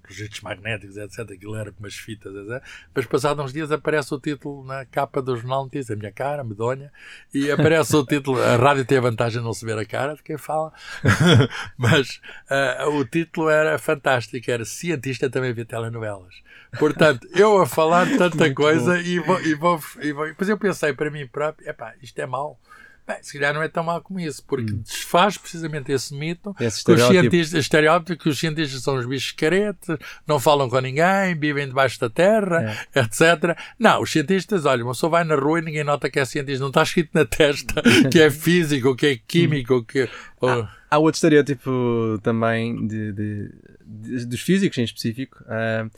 [0.06, 1.30] registros magnéticos, etc.
[1.32, 2.62] Aquilo era com umas fitas, etc.
[2.94, 6.44] Mas passados uns dias aparece o título na capa do jornal Notícias, a minha cara,
[6.44, 6.92] medonha,
[7.32, 8.42] e aparece o título.
[8.42, 10.72] A rádio tem a vantagem de não se ver a cara de quem fala,
[11.76, 16.34] mas uh, o título era fantástico, era Cientista também vê telenovelas.
[16.78, 20.26] Portanto, eu a falar tanta Muito coisa e vou, e, vou, e vou.
[20.26, 22.58] Depois eu pensei para mim próprio: epá, isto é mau
[23.06, 24.82] Bem, se calhar não é tão mal como isso, porque hum.
[24.82, 29.30] desfaz precisamente esse mito, esse que os cientistas, estereótipo que os cientistas são os bichos
[29.30, 29.96] caretes,
[30.26, 33.00] não falam com ninguém, vivem debaixo da terra, é.
[33.00, 33.56] etc.
[33.78, 36.60] Não, os cientistas, olha, uma pessoa vai na rua e ninguém nota que é cientista,
[36.60, 37.80] não está escrito na testa
[38.10, 40.08] que é físico, que é químico, que.
[40.40, 40.50] Ou...
[40.50, 43.50] Há, há outro estereótipo também de, de,
[43.86, 45.44] de, dos físicos em específico.
[45.44, 45.88] Uh,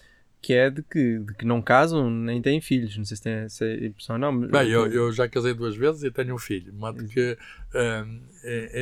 [0.40, 2.96] que é de que, de que não casam nem têm filhos.
[2.96, 4.40] Não sei se tem essa impressão ou não.
[4.48, 6.72] Bem, eu, eu já casei duas vezes e tenho um filho.
[6.72, 7.36] Modo que,
[7.74, 8.20] um,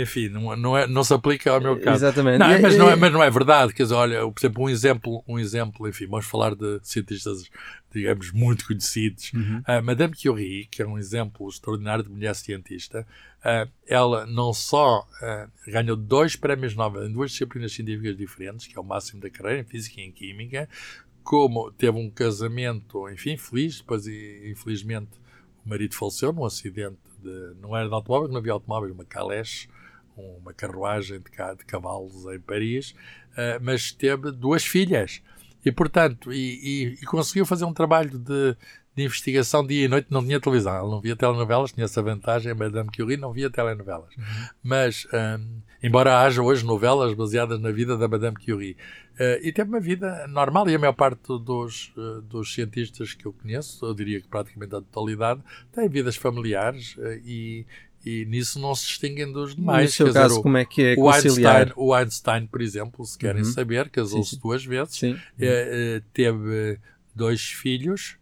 [0.01, 2.05] enfim, não, não, é, não se aplica ao meu caso.
[2.05, 2.39] Exatamente.
[2.39, 3.73] Não, mas, não é, mas não é verdade.
[3.73, 7.51] Quer dizer, olha, por exemplo, um exemplo, um exemplo, enfim, vamos falar de cientistas,
[7.91, 9.33] digamos, muito conhecidos.
[9.33, 9.63] Uhum.
[9.67, 13.07] Uh, Madame Curie, que é um exemplo extraordinário de mulher cientista,
[13.41, 18.77] uh, ela não só uh, ganhou dois prémios Nobel em duas disciplinas científicas diferentes, que
[18.77, 20.69] é o máximo da carreira, em Física e em Química,
[21.27, 25.11] como teve um casamento, enfim, feliz, depois infelizmente
[25.65, 29.69] o marido faleceu num acidente, de, não era de automóvel, não havia automóvel, uma caleche,
[30.17, 32.93] uma carruagem de, de cavalos em Paris,
[33.33, 35.21] uh, mas teve duas filhas.
[35.65, 38.57] E, portanto, e, e, e conseguiu fazer um trabalho de,
[38.97, 42.51] de investigação dia e noite, não tinha televisão, ela não via telenovelas, tinha essa vantagem,
[42.51, 44.09] a Madame Curie não via telenovelas.
[44.17, 44.25] Uhum.
[44.63, 48.75] Mas, um, embora haja hoje novelas baseadas na vida da Madame Curie,
[49.21, 53.27] uh, e teve uma vida normal, e a maior parte dos, uh, dos cientistas que
[53.27, 55.43] eu conheço, eu diria que praticamente a totalidade,
[55.73, 57.67] têm vidas familiares uh, e,
[58.03, 59.91] e nisso não se distinguem dos demais.
[59.91, 63.19] No seu caso, dizer, como é que é o Einstein, o Einstein, por exemplo, se
[63.19, 63.53] querem uhum.
[63.53, 65.03] saber, casou-se duas vezes,
[66.15, 66.79] teve
[67.15, 68.17] dois filhos,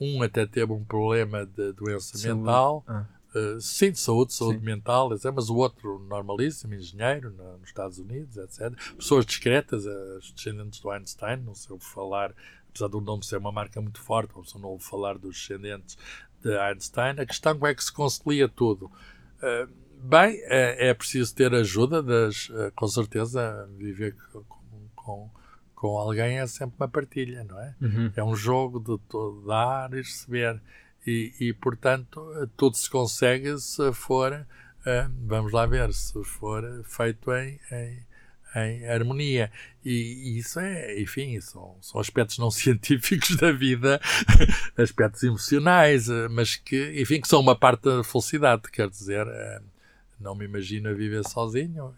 [0.00, 2.38] um, até teve um problema de doença saúde.
[2.38, 2.84] mental.
[2.86, 3.06] Ah.
[3.34, 4.64] Uh, sim, de saúde, saúde sim.
[4.64, 5.10] mental.
[5.34, 8.72] Mas o outro normalíssimo, engenheiro no, nos Estados Unidos, etc.
[8.96, 12.32] Pessoas discretas, as descendentes do Einstein, não sei falar,
[12.68, 15.98] apesar do nome ser uma marca muito forte, não ouve falar dos descendentes
[16.42, 18.86] de Einstein, a questão como é que se concilia tudo.
[19.36, 19.70] Uh,
[20.02, 24.44] bem, é, é, preciso ter ajuda, das, uh, com certeza, viver com,
[24.94, 25.30] com,
[25.76, 27.74] com, alguém é sempre uma partilha, não é?
[27.80, 28.12] Uhum.
[28.16, 30.60] É um jogo de, de dar e receber.
[31.06, 32.20] E, e, portanto,
[32.56, 38.06] tudo se consegue se for, uh, vamos lá ver, se for feito em, em
[38.56, 39.50] em harmonia.
[39.84, 44.00] E, isso é, enfim, são, são aspectos não científicos da vida,
[44.76, 49.60] aspectos emocionais, eh, mas que, enfim, que são uma parte da felicidade, quer dizer, eh,
[50.18, 51.94] não me imagino a viver sozinho,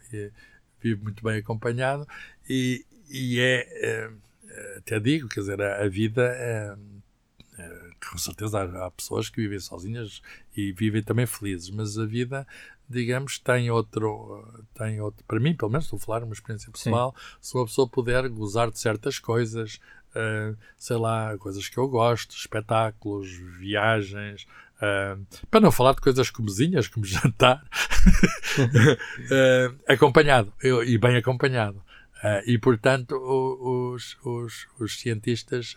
[0.81, 2.07] vivo muito bem acompanhado
[2.49, 4.11] e, e é, é,
[4.79, 6.75] até digo, quer dizer, a, a vida é,
[7.59, 7.81] é,
[8.11, 10.23] com certeza há, há, pessoas que vivem sozinhas
[10.57, 12.47] e vivem também felizes, mas a vida
[12.89, 14.45] digamos, tem outro,
[14.75, 17.39] tem outro, para mim, pelo menos, estou a falar uma experiência pessoal, Sim.
[17.43, 19.79] se uma pessoa puder gozar de certas coisas,
[20.15, 23.29] uh, sei lá, coisas que eu gosto, espetáculos,
[23.59, 24.47] viagens,
[24.77, 27.63] uh, para não falar de coisas comezinhas, como jantar,
[28.59, 31.83] uh, acompanhado, eu, e bem acompanhado.
[32.47, 35.77] E, portanto, os, os, os cientistas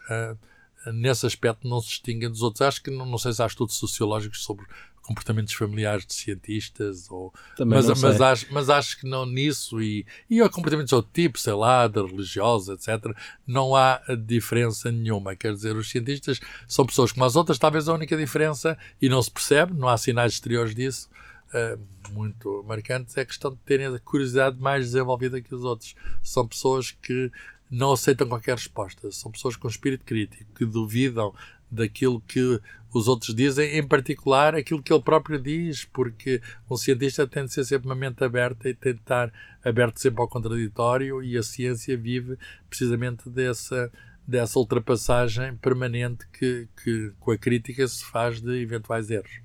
[0.94, 2.62] nesse aspecto não se distinguem dos outros.
[2.62, 4.66] Acho que não, não sei se há estudos sociológicos sobre
[5.02, 10.40] comportamentos familiares de cientistas, ou, mas, mas, acho, mas acho que não nisso, e, e
[10.50, 13.14] comportamentos de outro tipo, sei lá, de religiosos, etc.,
[13.46, 15.36] não há diferença nenhuma.
[15.36, 19.22] Quer dizer, os cientistas são pessoas como as outras, talvez a única diferença, e não
[19.22, 21.10] se percebe, não há sinais exteriores disso,
[21.54, 25.96] uh, muito marcantes, é a questão de terem a curiosidade mais desenvolvida que os outros.
[26.22, 27.32] São pessoas que
[27.70, 29.12] não aceitam qualquer resposta.
[29.12, 31.34] São pessoas com espírito crítico, que duvidam
[31.72, 32.60] daquilo que
[32.94, 37.54] os outros dizem, em particular aquilo que ele próprio diz, porque um cientista tem de
[37.54, 39.32] ser sempre uma mente aberta e tem de estar
[39.64, 42.38] aberto sempre ao contraditório, e a ciência vive
[42.70, 43.90] precisamente dessa,
[44.28, 49.40] dessa ultrapassagem permanente que, que com a crítica se faz de eventuais erros.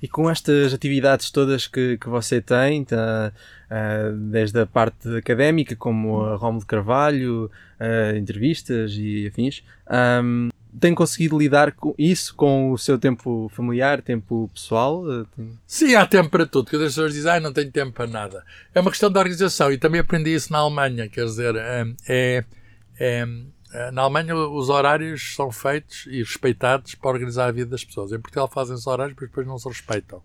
[0.00, 3.32] E com estas atividades todas que, que você tem, tá,
[3.70, 9.62] uh, desde a parte académica, como a Romulo de Carvalho, uh, entrevistas e afins,
[10.22, 10.48] um,
[10.80, 15.04] tem conseguido lidar com isso com o seu tempo familiar, tempo pessoal?
[15.66, 16.70] Sim, há tempo para tudo.
[16.70, 18.44] Quando as pessoas dizem, ah, não tenho tempo para nada.
[18.74, 21.08] É uma questão de organização e também aprendi isso na Alemanha.
[21.08, 22.44] Quer dizer, é,
[22.98, 23.26] é,
[23.92, 28.12] na Alemanha os horários são feitos e respeitados para organizar a vida das pessoas.
[28.12, 30.18] Em Portugal fazem os horários, mas depois não se respeitam.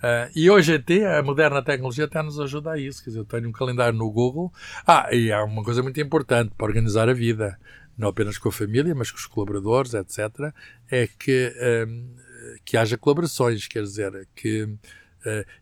[0.00, 3.02] Uh, e hoje até, a moderna tecnologia até nos ajuda a isso.
[3.04, 4.52] Quer dizer, eu tenho um calendário no Google.
[4.86, 7.58] Ah, e há uma coisa muito importante para organizar a vida,
[7.96, 10.52] não apenas com a família, mas com os colaboradores, etc.,
[10.90, 11.54] é que,
[11.86, 14.90] um, eh, que haja colaborações, quer dizer, que eh,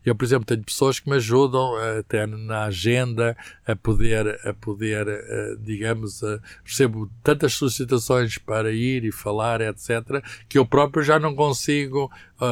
[0.05, 3.35] eu, por exemplo, tenho pessoas que me ajudam eh, até na agenda
[3.65, 6.21] a poder, a poder eh, digamos,
[6.63, 12.11] recebo tantas solicitações para ir e falar, etc., que eu próprio já não consigo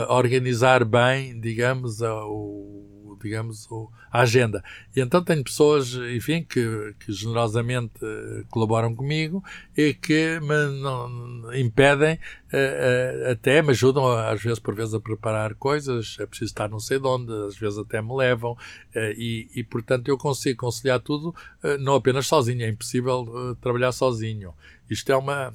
[0.10, 3.68] organizar bem, digamos, o digamos,
[4.12, 4.64] a agenda.
[4.96, 9.44] E então tenho pessoas, enfim, que, que generosamente eh, colaboram comigo
[9.76, 15.00] e que me não, impedem, uh, uh, até me ajudam, às vezes, por vezes, a
[15.00, 18.58] preparar coisas, é preciso estar não sei de onde, às vezes até me levam,
[18.96, 21.36] e, e, portanto, eu consigo conciliar tudo,
[21.80, 24.54] não apenas sozinho, é impossível trabalhar sozinho.
[24.90, 25.54] Isto é uma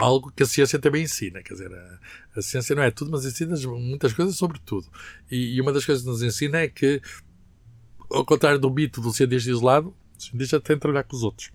[0.00, 1.42] algo que a ciência também ensina.
[1.42, 1.98] Quer dizer, a,
[2.36, 4.86] a ciência não é tudo, mas ensina muitas coisas sobre tudo.
[5.30, 7.00] E, e, uma das coisas que nos ensina é que,
[8.10, 11.50] ao contrário do mito do cientista isolado, o cientista tem de trabalhar com os outros.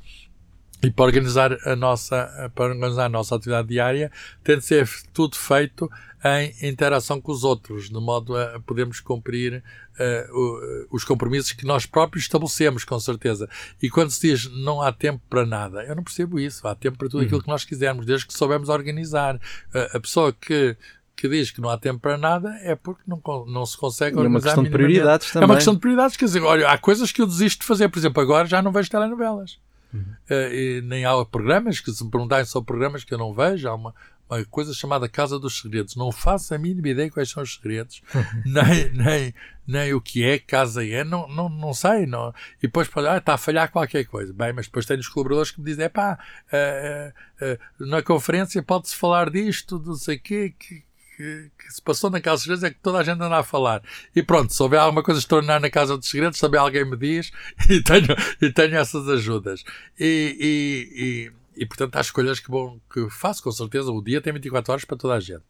[0.83, 4.11] E para organizar a nossa, para organizar a nossa atividade diária,
[4.43, 5.89] tem de ser tudo feito
[6.23, 9.63] em interação com os outros, de modo a podermos cumprir
[9.99, 13.47] uh, os compromissos que nós próprios estabelecemos, com certeza.
[13.81, 16.67] E quando se diz não há tempo para nada, eu não percebo isso.
[16.67, 17.43] Há tempo para tudo aquilo uhum.
[17.43, 19.35] que nós quisermos, desde que soubemos organizar.
[19.35, 20.75] Uh, a pessoa que
[21.15, 24.49] que diz que não há tempo para nada é porque não, não se consegue organizar.
[24.49, 25.43] É uma questão de prioridades também.
[25.43, 26.17] É uma questão de prioridades.
[26.17, 27.87] Quer dizer, olha, há coisas que eu desisto de fazer.
[27.87, 29.57] Por exemplo, agora já não vejo telenovelas.
[29.95, 30.15] Uhum.
[30.29, 33.67] Uh, nem há programas que se me perguntarem sobre programas que eu não vejo.
[33.67, 33.93] Há uma,
[34.29, 35.95] uma coisa chamada Casa dos Segredos.
[35.95, 38.01] Não faço a mínima ideia quais são os segredos,
[38.45, 39.33] nem, nem,
[39.67, 42.05] nem o que é, casa é, não, não, não sei.
[42.05, 42.33] Não.
[42.59, 44.33] E depois ah, está a falhar qualquer coisa.
[44.33, 46.19] Bem, mas depois tenho os colaboradores que me dizem, pá,
[46.51, 50.83] uh, uh, na conferência pode-se falar disto, não sei o quê, que,
[51.15, 53.43] que, que, se passou na Casa dos Segredos é que toda a gente anda a
[53.43, 53.81] falar.
[54.15, 57.31] E pronto, se houver alguma coisa extraordinária na Casa dos Segredos, também alguém me diz
[57.69, 59.63] e tenho, e tenho essas ajudas.
[59.99, 63.91] E, e, e e portanto há escolhas que, bom, que faço com certeza.
[63.91, 65.43] O dia tem 24 horas para toda a gente.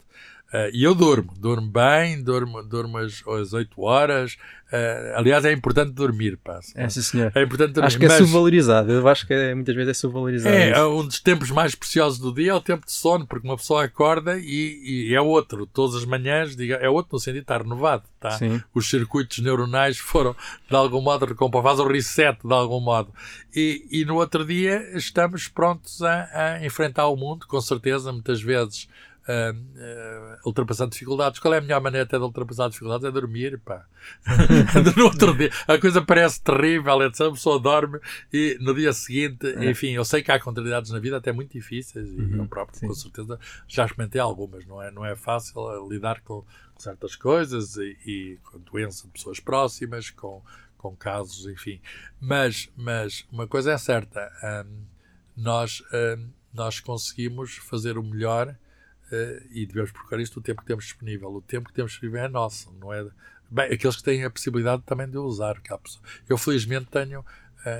[0.56, 4.38] Uh, e eu durmo, durmo bem, durmo, durmo às, às 8 horas.
[4.72, 6.60] Uh, aliás, é importante dormir, pá.
[6.74, 7.30] É, sim, senhor.
[7.34, 7.88] É importante dormir.
[7.88, 8.18] Acho que é mas...
[8.18, 8.90] subvalorizado.
[8.90, 10.56] Eu acho que é, muitas vezes é subvalorizado.
[10.56, 10.88] É, isso.
[10.88, 13.84] um dos tempos mais preciosos do dia é o tempo de sono, porque uma pessoa
[13.84, 15.66] acorda e, e é outro.
[15.66, 18.04] Todas as manhãs, diga, é outro no sentido de estar renovado.
[18.18, 18.30] Tá?
[18.30, 18.62] Sim.
[18.74, 20.34] Os circuitos neuronais foram,
[20.70, 21.70] de algum modo, recompostos.
[21.70, 23.12] Faz o reset, de algum modo.
[23.54, 28.40] E, e no outro dia estamos prontos a, a enfrentar o mundo, com certeza, muitas
[28.40, 28.88] vezes
[29.26, 31.40] uh, uh, ultrapassando dificuldades.
[31.40, 33.04] Qual é a melhor maneira até de ultrapassar dificuldades?
[33.04, 33.86] É dormir, pá.
[34.96, 37.98] no outro dia, a coisa parece terrível, é a pessoa dorme
[38.32, 39.70] e no dia seguinte, é.
[39.70, 42.78] enfim, eu sei que há contrariedades na vida até muito difíceis e uhum, eu próprio,
[42.78, 42.86] sim.
[42.86, 44.90] com certeza, já experimentei algumas, não é?
[44.90, 46.44] Não é fácil lidar com
[46.78, 50.42] certas coisas e, e com doença de pessoas próximas, com,
[50.76, 51.80] com casos, enfim.
[52.20, 54.30] Mas, mas uma coisa é certa,
[55.36, 55.82] nós,
[56.52, 58.54] nós conseguimos fazer o melhor
[59.12, 61.28] uh, e devemos procurar isto o tempo que temos disponível.
[61.32, 63.06] O tempo que temos disponível é nosso, não é?
[63.50, 65.60] Bem, aqueles que têm a possibilidade também de usar.
[66.28, 67.24] Eu, felizmente, tenho, uh,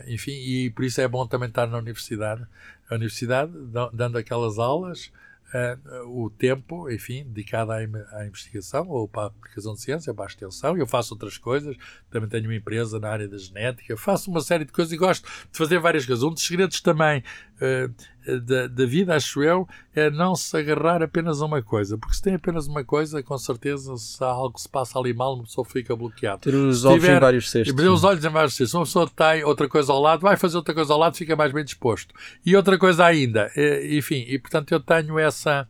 [0.07, 2.47] enfim, e por isso é bom também estar na universidade.
[2.89, 3.53] A universidade,
[3.93, 5.11] dando aquelas aulas,
[5.53, 10.24] uh, o tempo, enfim, dedicado à, à, investigação ou para a aplicação de ciência, para
[10.24, 10.77] a extensão.
[10.77, 11.77] Eu faço outras coisas,
[12.11, 15.24] também tenho uma empresa na área da genética, faço uma série de coisas e gosto
[15.24, 16.22] de fazer várias coisas.
[16.22, 17.22] Um dos segredos também
[17.61, 21.96] uh, da, da, vida, acho eu, é não se agarrar apenas a uma coisa.
[21.96, 25.14] Porque se tem apenas uma coisa, com certeza, se há algo que se passa ali
[25.14, 26.38] mal, uma pessoa fica bloqueada.
[26.38, 27.74] Ter os olhos tiver, em vários cestos.
[27.74, 28.74] Ter os olhos em vários cestos.
[28.74, 31.52] Uma pessoa tem outra coisa ao lado, vai fazer outra coisa ao lado, fica mais
[31.52, 32.14] bem disposto.
[32.44, 33.50] E outra coisa ainda,
[33.90, 35.68] enfim, e portanto eu tenho essa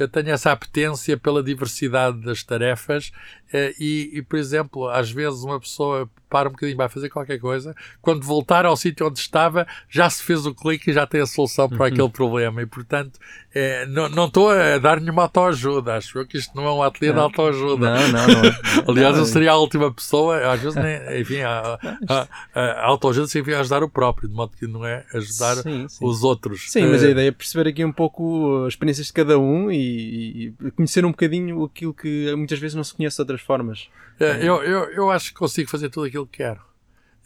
[0.00, 3.39] eu tenho essa apetência pela diversidade das tarefas eh,
[3.78, 7.74] e, e, por exemplo, às vezes uma pessoa para um bocadinho, vai fazer qualquer coisa,
[8.00, 11.26] quando voltar ao sítio onde estava, já se fez o clique e já tem a
[11.26, 11.84] solução para uhum.
[11.86, 12.62] aquele problema.
[12.62, 13.18] E, portanto,
[13.52, 15.96] é, não estou a dar nenhuma autoajuda.
[15.96, 17.94] Acho eu que isto não é um ateliê de autoajuda.
[17.94, 18.84] Não, não, não.
[18.88, 21.78] Aliás, eu seria a última pessoa, às vezes, nem, enfim, a,
[22.08, 25.88] a, a, a autoajuda significa ajudar o próprio, de modo que não é ajudar sim,
[25.88, 26.06] sim.
[26.06, 26.70] os outros.
[26.70, 29.68] Sim, mas a eh, ideia é perceber aqui um pouco as experiências de cada um
[29.70, 33.88] e, e conhecer um bocadinho aquilo que muitas vezes não se conhece de outras formas.
[34.18, 36.60] É, eu, eu, eu acho que consigo fazer tudo aquilo que quero.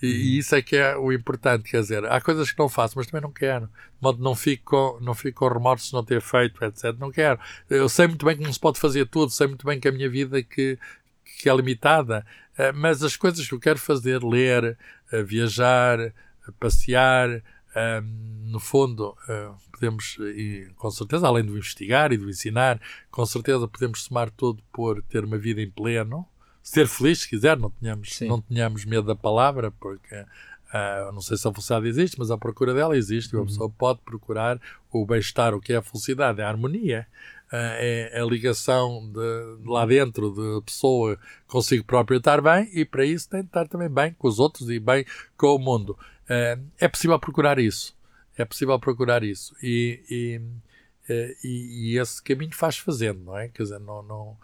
[0.02, 2.94] E, e, isso é que é o importante, quer dizer, há coisas que não faço,
[2.96, 3.66] mas também não quero.
[3.66, 6.94] De modo não fico, não fico com remorso de não ter feito, etc.
[6.98, 7.38] Não quero.
[7.70, 9.92] Eu sei muito bem que não se pode fazer tudo, sei muito bem que a
[9.92, 10.78] minha vida que,
[11.40, 12.24] que é limitada,
[12.56, 14.76] eh, mas as coisas que eu quero fazer, ler,
[15.12, 16.12] eh, viajar, eh,
[17.74, 19.16] passear, no fundo,
[19.72, 22.80] podemos, e, com certeza, além do investigar e do ensinar,
[23.10, 26.24] com certeza podemos somar tudo por ter uma vida em pleno,
[26.62, 31.36] ser feliz, se quiser, não tenhamos, não tenhamos medo da palavra, porque uh, não sei
[31.36, 33.34] se a felicidade existe, mas a procura dela existe.
[33.34, 33.42] Uhum.
[33.42, 34.58] Uma pessoa pode procurar
[34.90, 37.06] o bem-estar, o que é a felicidade, é a harmonia.
[37.52, 42.84] Uh, é a ligação de, de, lá dentro de pessoa consigo próprio estar bem e
[42.84, 45.04] para isso tem de estar também bem com os outros e bem
[45.36, 45.96] com o mundo.
[46.24, 47.96] Uh, é possível procurar isso.
[48.36, 49.54] É possível procurar isso.
[49.62, 50.40] E, e,
[51.44, 53.48] e, e esse caminho faz fazendo, não é?
[53.48, 54.36] Quer dizer, não, não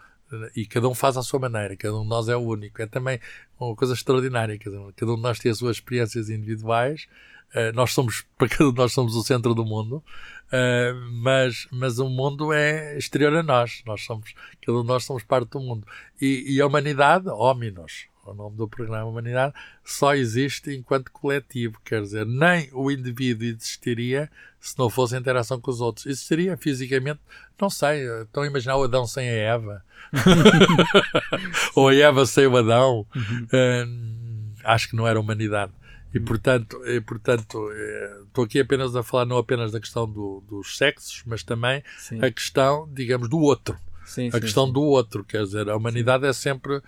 [0.55, 2.81] e cada um faz à sua maneira, cada um de nós é o único.
[2.81, 3.19] É também
[3.59, 7.07] uma coisa extraordinária, cada um, cada um de nós tem as suas experiências individuais,
[7.53, 12.09] uh, nós somos, para cada nós somos o centro do mundo, uh, mas, mas o
[12.09, 14.33] mundo é exterior a nós, nós somos,
[14.65, 15.85] cada um de nós somos parte do mundo.
[16.19, 19.53] E, e a humanidade, homens, o nome do programa Humanidade,
[19.83, 24.29] só existe enquanto coletivo, quer dizer, nem o indivíduo existiria
[24.59, 26.05] se não fosse a interação com os outros.
[26.05, 27.19] Existiria fisicamente,
[27.59, 29.83] não sei, estão a imaginar o Adão sem a Eva,
[31.75, 33.43] ou a Eva sem o Adão, uhum.
[33.45, 35.71] uh, acho que não era humanidade.
[36.13, 40.43] E portanto, e, portanto eh, estou aqui apenas a falar não apenas da questão do,
[40.47, 42.23] dos sexos, mas também Sim.
[42.23, 43.77] a questão, digamos, do outro.
[44.11, 44.73] Sim, a sim, questão sim.
[44.73, 46.83] do outro, quer dizer, a humanidade é sempre uh,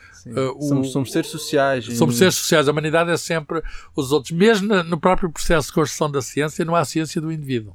[0.57, 1.85] o, somos, somos, seres sociais.
[1.97, 3.63] Somos seres sociais, a humanidade é sempre
[3.95, 4.31] os outros.
[4.31, 7.73] Mesmo no próprio processo de construção da ciência, não há ciência do indivíduo.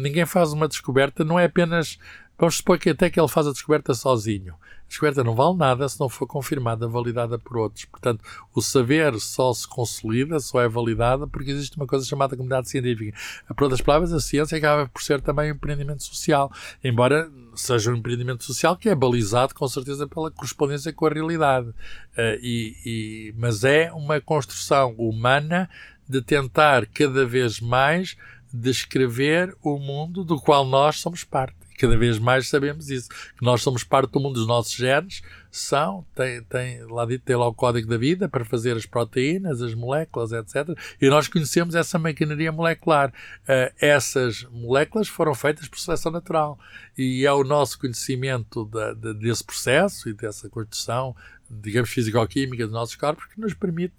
[0.00, 1.96] Ninguém faz uma descoberta, não é apenas.
[2.36, 4.54] Vamos supor que até que ele faz a descoberta sozinho.
[4.88, 7.84] Descoberta não vale nada se não for confirmada, validada por outros.
[7.86, 8.22] Portanto,
[8.54, 13.16] o saber só se consolida, só é validada porque existe uma coisa chamada comunidade científica.
[13.54, 16.52] Por outras palavras, a ciência acaba por ser também um empreendimento social,
[16.82, 21.68] embora seja um empreendimento social que é balizado com certeza pela correspondência com a realidade.
[21.68, 25.68] Uh, e, e, mas é uma construção humana
[26.08, 28.16] de tentar cada vez mais
[28.52, 33.62] descrever o mundo do qual nós somos parte cada vez mais sabemos isso, que nós
[33.62, 37.54] somos parte do mundo dos nossos genes, são, tem, tem, lá dito, tem lá o
[37.54, 40.76] código da vida para fazer as proteínas, as moléculas, etc.
[41.00, 43.08] E nós conhecemos essa maquinaria molecular.
[43.08, 46.58] Uh, essas moléculas foram feitas por seleção natural.
[46.96, 51.16] E é o nosso conhecimento da, de, desse processo e dessa construção,
[51.50, 53.96] digamos, físico-química dos nossos corpos que nos permite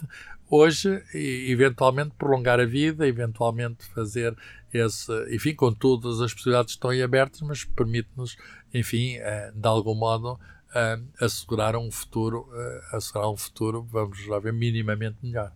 [0.50, 4.36] hoje, eventualmente, prolongar a vida, eventualmente fazer
[4.74, 8.38] esse, enfim, com todas as possibilidades que estão aí abertas, mas permite-nos,
[8.74, 14.40] enfim, uh, de algum modo, uh, assegurar um futuro, uh, assegurar um futuro, vamos lá
[14.40, 15.52] ver, minimamente melhor.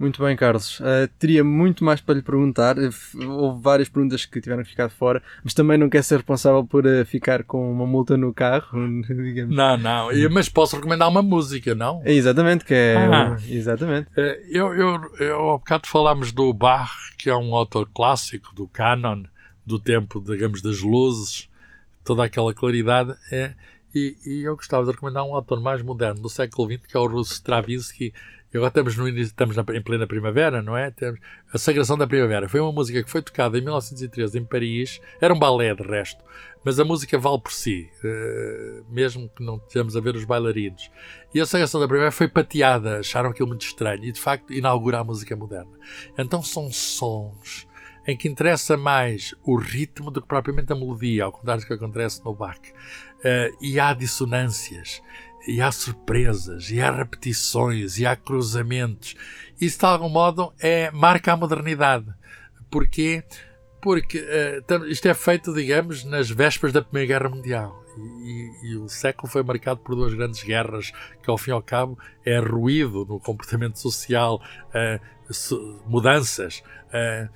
[0.00, 0.80] Muito bem, Carlos.
[0.80, 2.74] Uh, teria muito mais para lhe perguntar.
[3.14, 6.86] Houve várias perguntas que tiveram que ficar fora, mas também não quer ser responsável por
[6.86, 9.54] uh, ficar com uma multa no carro, digamos.
[9.54, 10.08] Não, não.
[10.30, 12.00] Mas posso recomendar uma música, não?
[12.02, 12.96] É exatamente, que é.
[12.96, 13.36] Ah.
[13.46, 14.08] Exatamente.
[14.12, 18.66] Uh, eu, eu, eu, há bocado falámos do Bach, que é um autor clássico do
[18.66, 19.24] canon,
[19.66, 21.46] do tempo, digamos, das luzes,
[22.02, 23.14] toda aquela claridade.
[23.30, 23.52] É,
[23.94, 27.00] e, e, eu gostava de recomendar um autor mais moderno do século XX, que é
[27.00, 28.14] o Russo Stravinsky.
[28.52, 30.90] E agora estamos, no estamos na, em plena primavera, não é?
[30.90, 31.20] Temos
[31.52, 32.48] a Sagração da Primavera.
[32.48, 35.00] Foi uma música que foi tocada em 1913 em Paris.
[35.20, 36.22] Era um balé, de resto.
[36.64, 40.90] Mas a música vale por si, uh, mesmo que não estejamos a ver os bailarinos.
[41.32, 42.98] E a Sagração da Primavera foi pateada.
[42.98, 44.04] Acharam aquilo muito estranho.
[44.04, 45.72] E, de facto, inaugura a música moderna.
[46.18, 47.68] Então são sons
[48.06, 51.74] em que interessa mais o ritmo do que propriamente a melodia, ao contrário do que
[51.74, 52.58] acontece no Bach.
[52.58, 55.02] Uh, e há dissonâncias,
[55.46, 59.14] e há surpresas, e há repetições, e há cruzamentos.
[59.60, 62.06] Isso, de algum modo, é, marca a modernidade.
[62.70, 63.24] Porquê?
[63.80, 67.84] Porque uh, isto é feito, digamos, nas vésperas da Primeira Guerra Mundial.
[68.22, 70.92] E, e, o século foi marcado por duas grandes guerras,
[71.22, 76.62] que ao fim e ao cabo é ruído no comportamento social, uh, mudanças.
[76.88, 77.28] Uh,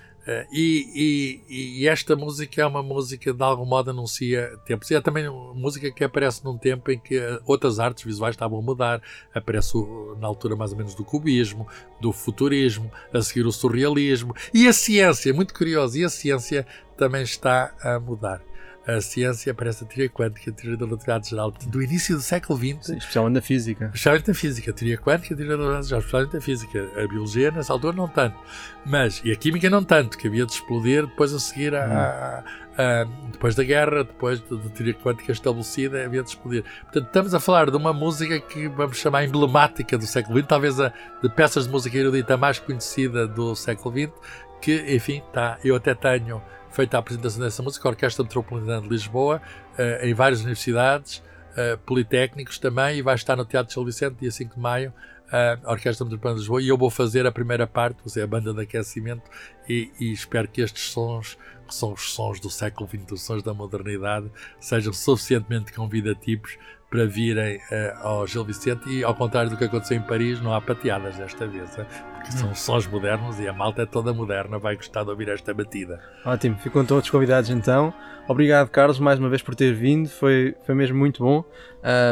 [0.51, 4.90] e, e, e, esta música é uma música de algum modo anuncia tempos.
[4.90, 8.59] E é também uma música que aparece num tempo em que outras artes visuais estavam
[8.59, 9.02] a mudar.
[9.34, 9.76] Aparece
[10.18, 11.66] na altura mais ou menos do cubismo,
[12.01, 14.34] do futurismo, a seguir o surrealismo.
[14.52, 18.40] E a ciência, muito curioso, e a ciência também está a mudar
[18.86, 22.59] a ciência parece a teoria quântica, a teoria da relatividade geral, do início do século
[22.59, 22.86] XX.
[22.86, 23.85] Sim, especialmente na física.
[23.86, 26.90] Especialmente na física, a teoria quântica, a teoria da relatividade geral, especialmente na física.
[26.97, 28.36] A biologia, nessa altura, não tanto.
[28.85, 32.44] Mas, e a química, não tanto, que havia de explodir depois a seguir a,
[32.77, 36.65] a, a depois da guerra, depois da teoria quântica estabelecida, havia de explodir.
[36.82, 40.78] Portanto, estamos a falar de uma música que vamos chamar emblemática do século XX, talvez
[40.78, 40.93] a
[41.23, 44.12] de peças de música erudita mais conhecida do século XX,
[44.61, 46.43] que, enfim, tá, eu até tenho
[46.74, 49.40] feita a apresentação dessa música, a Orquestra Metropolitana de Lisboa,
[49.78, 51.18] uh, em várias universidades,
[51.52, 54.92] uh, politécnicos também, e vai estar no Teatro de São Vicente, dia 5 de maio,
[55.28, 58.22] uh, a Orquestra Metropolitana de Lisboa, e eu vou fazer a primeira parte, vou ser
[58.22, 59.22] a banda de aquecimento,
[59.68, 63.42] e, e espero que estes sons, que são os sons do século XX, os sons
[63.42, 66.59] da modernidade, sejam suficientemente convidativos
[66.95, 70.55] para virem uh, ao Gil Vicente e ao contrário do que aconteceu em Paris, não
[70.55, 71.85] há pateadas desta vez, hein?
[72.15, 72.55] porque são hum.
[72.55, 76.01] sons modernos e a malta é toda moderna, vai gostar de ouvir esta batida.
[76.25, 77.93] Ótimo, ficam todos convidados então.
[78.29, 81.45] Obrigado, Carlos, mais uma vez por ter vindo, foi, foi mesmo muito bom.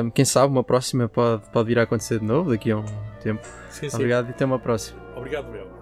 [0.02, 2.84] Um, quem sabe uma próxima pode, pode vir a acontecer de novo daqui a um
[3.22, 3.46] tempo.
[3.68, 3.94] Sim, sim.
[3.94, 5.00] Obrigado e até uma próxima.
[5.14, 5.81] Obrigado, meu.